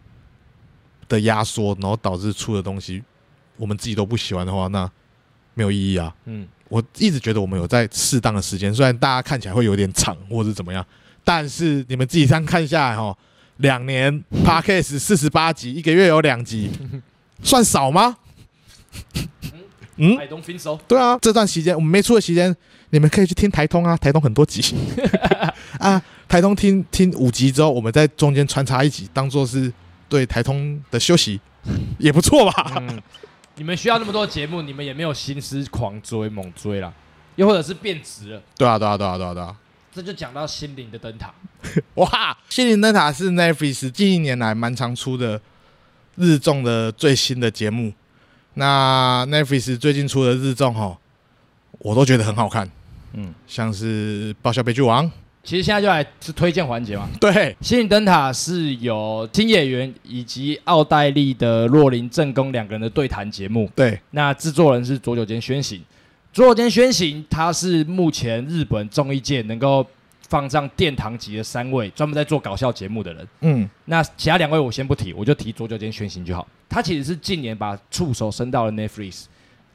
[1.07, 3.03] 的压缩，然后导致出的东西
[3.57, 4.91] 我们自己都不喜欢的话，那
[5.55, 6.15] 没有意义啊。
[6.25, 10.85] 嗯，我一直觉得我们有在适当的时间，虽然大家看起来会有点长或者怎么样，
[11.23, 13.17] 但是你们自己这样看下来哈，
[13.59, 16.71] 两年 Podcast 四十八集，一个月有两集，
[17.43, 18.17] 算少吗？
[19.97, 20.79] 嗯，I don't think so。
[20.87, 22.55] 对啊，这段时间我们没出的时间，
[22.97, 24.75] 你们可以去听台通啊，台通很多集
[25.79, 29.71] 啊，台通听听五集之后，我们在中间穿插一集，当做是
[30.09, 31.39] 对台通的休息，
[31.99, 32.73] 也不错吧？
[32.81, 33.03] 嗯，
[33.57, 36.91] 你们需要那么多节目，你们也没有心思狂追猛追啦，
[37.35, 39.55] 又或者是变质了，对啊，对啊，对啊，对啊，对啊。
[39.93, 41.31] 这就讲到心灵的灯塔。
[41.97, 42.09] 哇，
[42.49, 45.39] 《心灵灯塔》是 Netflix 近一年来蛮常出的
[46.15, 47.93] 日综的最新的节目。
[48.55, 50.97] 那 Netflix 最近出的日综哈，
[51.81, 52.71] 我都觉得很好看。
[53.17, 55.05] 嗯，像是《爆笑悲剧王》，
[55.43, 57.09] 其实现在就来是推荐环节嘛。
[57.21, 63.71] 对，心灵灯塔是由金野原以及奥黛丽的若林正宫两个人的对谈节目。
[63.75, 65.83] 对，那制作人是佐久间宣行。
[66.33, 69.87] 佐久间宣行，他是目前日本综艺界能够
[70.29, 73.29] 放上殿堂级的三位专门在做搞笑节目的人。
[73.41, 76.47] 嗯那其他两位我先不提，我就提佐久间宣行就好。
[76.69, 79.25] 他其实是近年把触手伸到了 Netflix，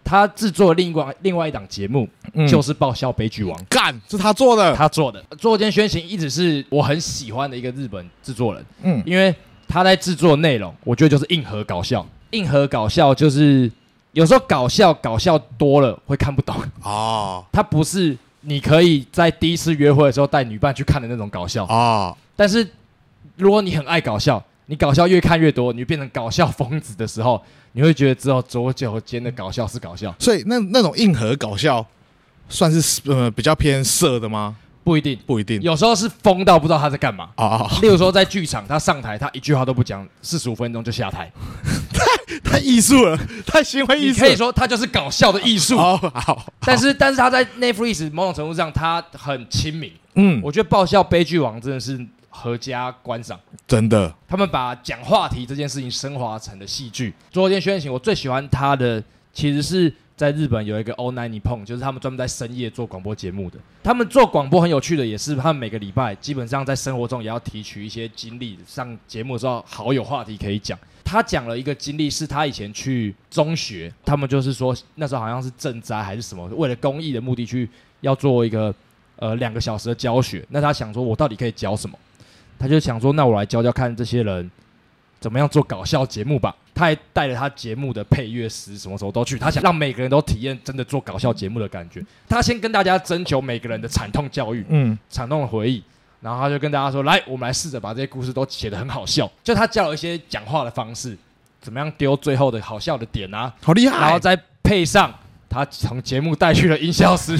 [0.04, 3.58] 他制作另外另外一档节目、嗯就是《爆笑悲剧王》。
[3.70, 4.76] 干是他做的。
[4.76, 5.24] 他做的。
[5.32, 9.34] 佐久间宣行一直是我很喜欢的一个日本制作人，嗯因为
[9.68, 12.06] 他在制作内容，我觉得就是硬核搞笑。
[12.32, 13.72] 硬核搞笑就是
[14.14, 21.66] 有时候搞笑搞笑多了会看不懂，哦他不是你可以在第一次约会的时候带女伴去看的那种搞笑。
[21.66, 22.68] 哦，但是
[23.36, 27.42] 如果你很爱搞笑，你搞笑越看越多，你变成搞笑疯子的时候，
[27.74, 31.86] 你会觉得只有左脚尖的搞笑是搞笑，所以那那种硬核搞笑，
[32.50, 34.56] 算是呃比较偏色的吗？
[34.84, 35.18] 不一定。
[35.26, 35.62] 不一定。
[35.62, 37.30] 有时候是疯到不知道他在干嘛。
[37.38, 41.32] 哦哦，例如说，在剧场，他上台，他一句话都不讲，四十五分钟就下台。
[42.44, 49.92] 太艺术了，太行为艺术可以说他就是搞笑的艺术，好好，但是但是他在 Netflix 某种程度上他很亲民。
[50.16, 51.96] 嗯，我觉得《爆笑悲剧王》真的是
[52.32, 57.14] 合家观赏，真的，他们把讲话题这件事情升华成了戏剧。
[57.30, 63.60] 昨天宣行，我最喜欢他的其实是在日本有一个 All Night Nippon，就是他们专门在深夜做广播节目的。
[63.84, 70.78] 他们做广播很有趣的，也是他们每个礼拜基本上在生活中也要提取一些经历，上节目的时候好有话题可以讲。
[71.04, 77.68] 他讲了一个经历，是他以前去中学，他们就是说那时候好像是赈灾还是什么，为了公益的目的去
[78.00, 78.74] 要做一个
[79.18, 80.46] 呃两个小时的教学。
[80.50, 81.98] 那他想说，我到底可以教什么？
[82.62, 84.52] 他就想说，那我来教教看这些人
[85.20, 86.56] 怎么样做搞笑节目吧。
[86.74, 89.38] 他还带着他节目的配乐师，什么时候都去。
[89.38, 92.04] 他想让每个人都体验真的做搞笑节目的感觉。
[92.30, 95.84] 他先跟大家征求每个人的惨痛教育、嗯惨痛的回忆，
[96.22, 101.18] 然后他就跟大家说：“来，我们来试着把这些故事都写得很好笑。”就他教了一些讲话的方式，
[101.60, 104.00] 怎么样丢最后的好笑的点啊，好厉害。
[104.00, 105.14] 然后再配上
[105.52, 107.38] 他从节目带去了音效师，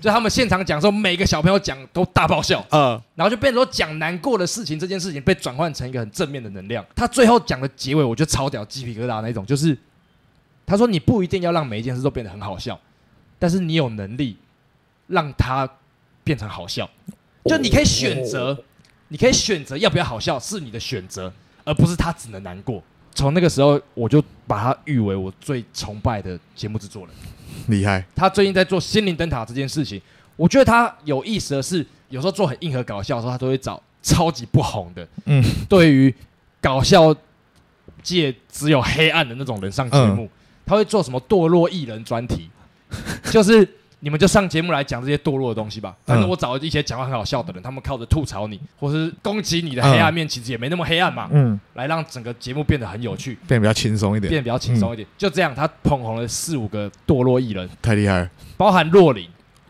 [0.00, 2.66] 就他们现场讲的时候，每个小朋友讲都大爆笑。
[2.70, 6.84] 嗯，然后就变成说讲难过的事情，这件事情被转换成一个很正面的能量。
[6.96, 9.78] 他最后讲的结尾，我觉得超屌，鸡皮疙瘩那种，就是
[10.66, 12.76] 他说你不一定要让每一件事都变得很好笑，
[13.38, 14.36] 但是你有能力
[15.06, 15.70] 让它
[16.24, 16.90] 变成好笑，
[17.44, 18.58] 就你可以选择，
[19.08, 21.32] 你可以选择要不要好笑是你的选择，
[21.64, 22.82] 而不是他只能难过。
[23.14, 27.14] 从那个时候，我就把他誉为我最崇拜的节目制作人。
[27.68, 28.04] 厉害！
[28.14, 30.00] 他最近在做心灵灯塔这件事情，
[30.36, 36.14] 我觉得他有意思的是，有时候做很硬核搞笑的时候，他都会找超级不红的，嗯，对于
[36.60, 37.14] 搞笑
[38.02, 40.30] 界只有黑暗的那种人上节目，嗯、
[40.66, 42.48] 他会做什么堕落艺人专题，
[43.30, 43.68] 就是。
[44.04, 45.96] 你们就上节目来讲这些堕落的东西吧。
[46.04, 51.26] 反正我找一些讲话很好笑的人，他们靠着吐槽你，或是攻击你的黑暗面，其实也没那么黑暗嘛。
[51.32, 55.08] 嗯，来让整个节目变得很有趣，变得比较轻松一点，变得比较轻松一点。
[55.16, 58.30] 就这样，他捧红了四五个堕落艺人，太厉害了。
[58.58, 59.26] 包含若琳，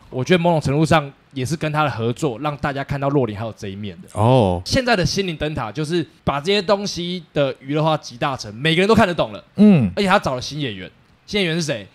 [0.09, 4.19] 我觉得某种程度上也是跟他的合作，让大家看到洛琳还有这一面的。
[4.19, 9.41] 哦，现在的心灵灯塔就是把这些东西的娱乐化集大成，每个人都看得懂了。
[9.55, 10.91] 嗯，而且他找了新演员，
[11.25, 11.87] 新演员是谁？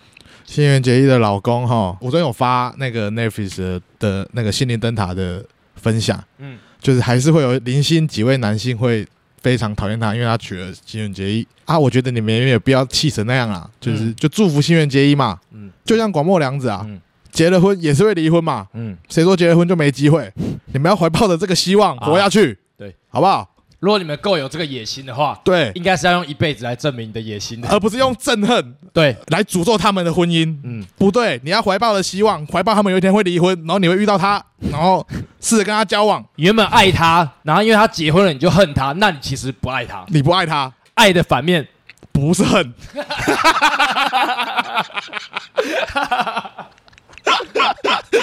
[0.51, 5.41] 新垣结衣的老公哈，我昨天有发那个 Netflix 的那个心灵灯塔的
[5.75, 9.07] 分享，嗯，就是还是会有零星几位男性会
[9.41, 11.47] 非常讨厌他，因为他娶了新垣结衣。
[11.63, 11.79] 啊。
[11.79, 16.85] 我觉得你们也没有必要气成那样啊，就是就祝福新垣结衣嘛，嗯，就像广末凉子啊，
[17.31, 20.29] 结了婚也是会离婚嘛，嗯，谁说结了婚就没机会？
[20.73, 23.49] 你们要怀抱着这个希望活下去，对，好不好？
[23.81, 30.55] 如果你们够有这个野心的话，对，应该是要用一辈子来证明你的野心的，而不是用憎恨，对，来诅咒他们的婚姻。
[30.63, 34.39] 嗯，不对，你要怀抱的希望，怀抱他们有一天会离婚，然后你会遇到他，
[34.71, 35.03] 然后
[35.39, 36.23] 试着跟他交往。
[36.35, 41.67] 原本爱他，然后因为他结婚了，你就恨他，那你其实不爱他，你不爱他，爱的反面
[42.11, 42.73] 不是恨。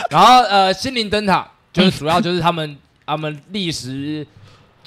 [0.09, 4.25] 然后呃，心灵灯塔就是主要就是他们他们历时。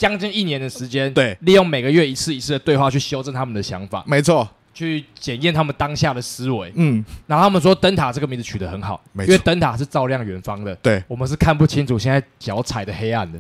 [0.02, 13.40] 将近一年的时间，对，利用每个月一次一次的对话去修正他们的想法，没错，去检验他们当下的思维，嗯，然后他们说灯塔这个名字取得很好，因为灯塔是照亮远方的，对，我们是看不清楚现在脚踩的黑暗的，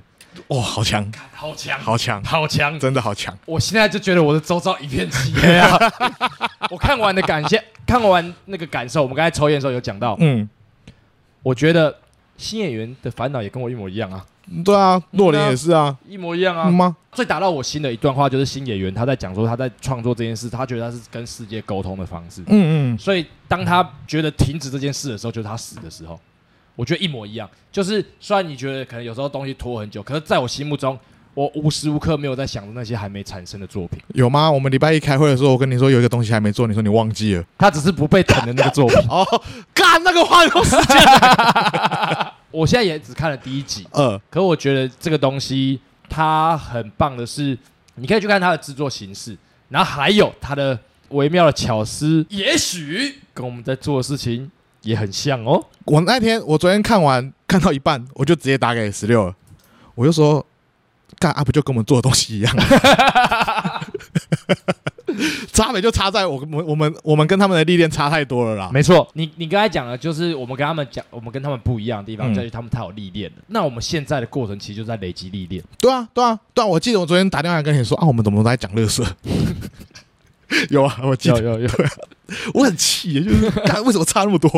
[0.49, 5.80] 哇，好强，好强，好强，好强，真的好强，我现在就觉得我的周遭一片漆黑啊，
[6.70, 10.47] 我看完的感谢，看完那个感受，我们刚才抽烟的时候有讲到，嗯，
[11.41, 11.97] 我觉得
[12.42, 14.26] 新演员的烦恼也跟我一模一样啊。
[14.66, 16.70] 对啊，诺林也是啊，一模一样啊。
[16.70, 16.98] 吗？
[17.12, 22.42] 最打到我心的一段话就是新演员他在讲说他在创作这件事，他觉得他是跟世界沟通的方式。
[22.48, 22.98] 嗯嗯。
[22.98, 26.20] 所以当他觉得停止这件事的时候，就是他死的时候。
[26.76, 27.48] 我觉得一模一样。
[27.72, 30.98] 就是虽然你觉得可能有时候东西拖很久，可是在我心目中，
[31.34, 34.00] 我无时无刻没有在想着那些还没产生的作品。
[34.14, 34.52] 有吗？
[34.52, 37.44] 我们礼拜一开会的时候，我跟你说有一个东西还没做，你说你忘记了。
[37.58, 38.98] 他只是不被疼的那个作品。
[39.10, 39.26] 哦，
[39.74, 40.98] 干那个花有时间。
[42.52, 45.80] 我现在也只看了第一集，呃，可我觉得这个东西
[46.10, 47.58] 它很棒的是，
[47.96, 49.38] 你可以去看它的制作形式，
[49.70, 50.78] 然后还有它的
[51.12, 54.52] 微妙的巧思，也许跟我们在做的事情
[54.82, 55.64] 也很像哦。
[55.86, 59.36] 我那天我昨天看完看到一半，我就直接打给十六了，
[59.96, 60.46] 我就说，
[61.22, 62.53] 干啊不就跟我们做的东西一样？
[65.53, 68.72] 差别就差在我们我们我们跟他们的历练差太多了啦。
[68.74, 73.38] 没错，你你刚才讲的就是我们跟他们讲，我们跟他们不一样的地方在于他们太有历练了。
[73.47, 75.63] 那我们现在的过程其实就在累积历练。
[75.80, 76.65] 对啊，对啊，对啊！
[76.67, 79.05] 我记得我昨天打电话跟你说啊，我们怎么都在讲乐色？
[80.69, 81.69] 有啊，我记得有有有。
[82.55, 84.49] 我很气，就是看为什么差那么多？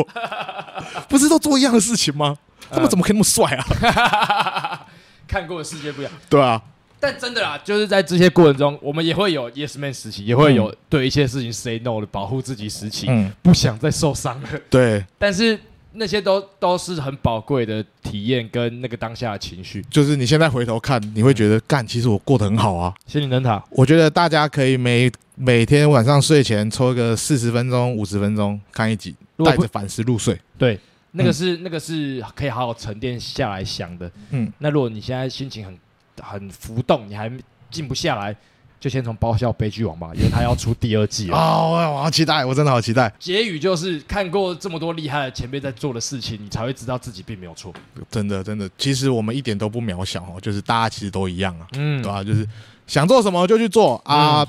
[1.08, 2.36] 不是都做一样的事情吗？
[2.70, 4.86] 他们怎么可以那么帅啊？
[5.34, 6.12] 看过的世界不一样。
[6.30, 6.62] 对啊。
[7.00, 14.48] 但真的啦，就是在这些过程中，我们也会有 yes man 时期，也会有对一些事情 say no 的保护自己时期，嗯，不想再受伤了。
[14.70, 15.58] 对，但是
[15.92, 19.84] 那些都都是很宝贵的体验跟那个当下的情绪。
[19.90, 22.94] 就是你现在回头看，你会觉得干、嗯，其实我过得很好啊。
[23.06, 29.14] 心灵灯塔，我觉得大家可以每每天晚上睡前抽一个四十分钟、五十分钟看一集，
[29.44, 30.40] 带着反思入睡。
[30.56, 30.80] 对，
[31.16, 34.10] 那个是、嗯、那个是可以好好沉淀下来想的。
[34.30, 35.78] 嗯，那如果你现在心情很。
[36.22, 37.28] 很浮动，你还
[37.72, 38.34] 静不下来，
[38.78, 41.34] 就先从《爆笑悲剧王》吧，因为他要出第二季了。
[41.36, 43.12] 哦，我好期待，我真的好期待。
[43.18, 47.74] 结语就是看过这么多厉害的前辈在做的事情，你才会知道自己并没有错。
[48.08, 52.22] 真的，真的，其实我们一点都不渺小哦，就是大家其实都一样啊，嗯，对吧？
[52.22, 52.48] 就是
[52.86, 54.46] 想做什么就去做啊，嗯、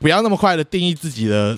[0.00, 1.56] 不要那么快的定义自己的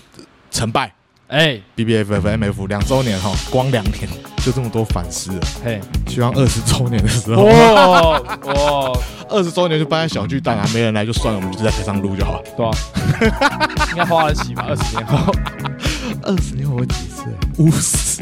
[0.51, 0.95] 成败。
[1.33, 4.07] 哎，B B F F M F 两周年哈，光两天
[4.45, 5.41] 就这么多反思了。
[5.65, 8.93] 嘿，希望二十周年的时候，哇哇，
[9.31, 12.43] 二十周年就办在小巨蛋啊，没人来就算了，我们就在台上录就好了。
[12.55, 12.71] 对啊，
[13.93, 14.67] 应该花得起吧？
[14.69, 15.35] 二十年后，
[16.23, 17.25] 二十年后我几岁？
[17.57, 18.21] 五十。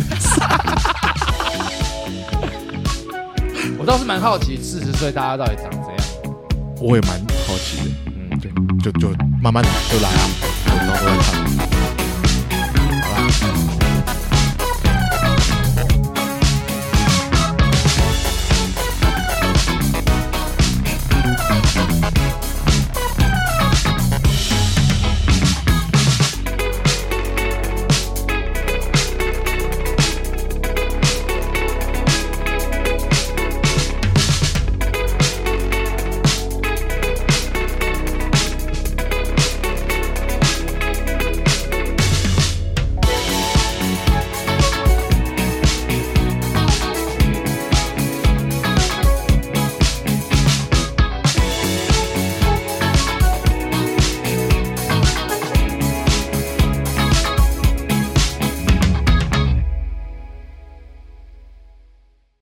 [3.76, 5.98] 我倒是蛮好奇，四十岁大家到底长怎样？
[6.80, 7.90] 我也蛮好奇的。
[8.06, 8.52] 嗯，对，
[8.84, 9.08] 就就
[9.42, 10.30] 慢慢就来啊，
[10.68, 11.59] 到时候再看。
[13.40, 13.69] Thank you.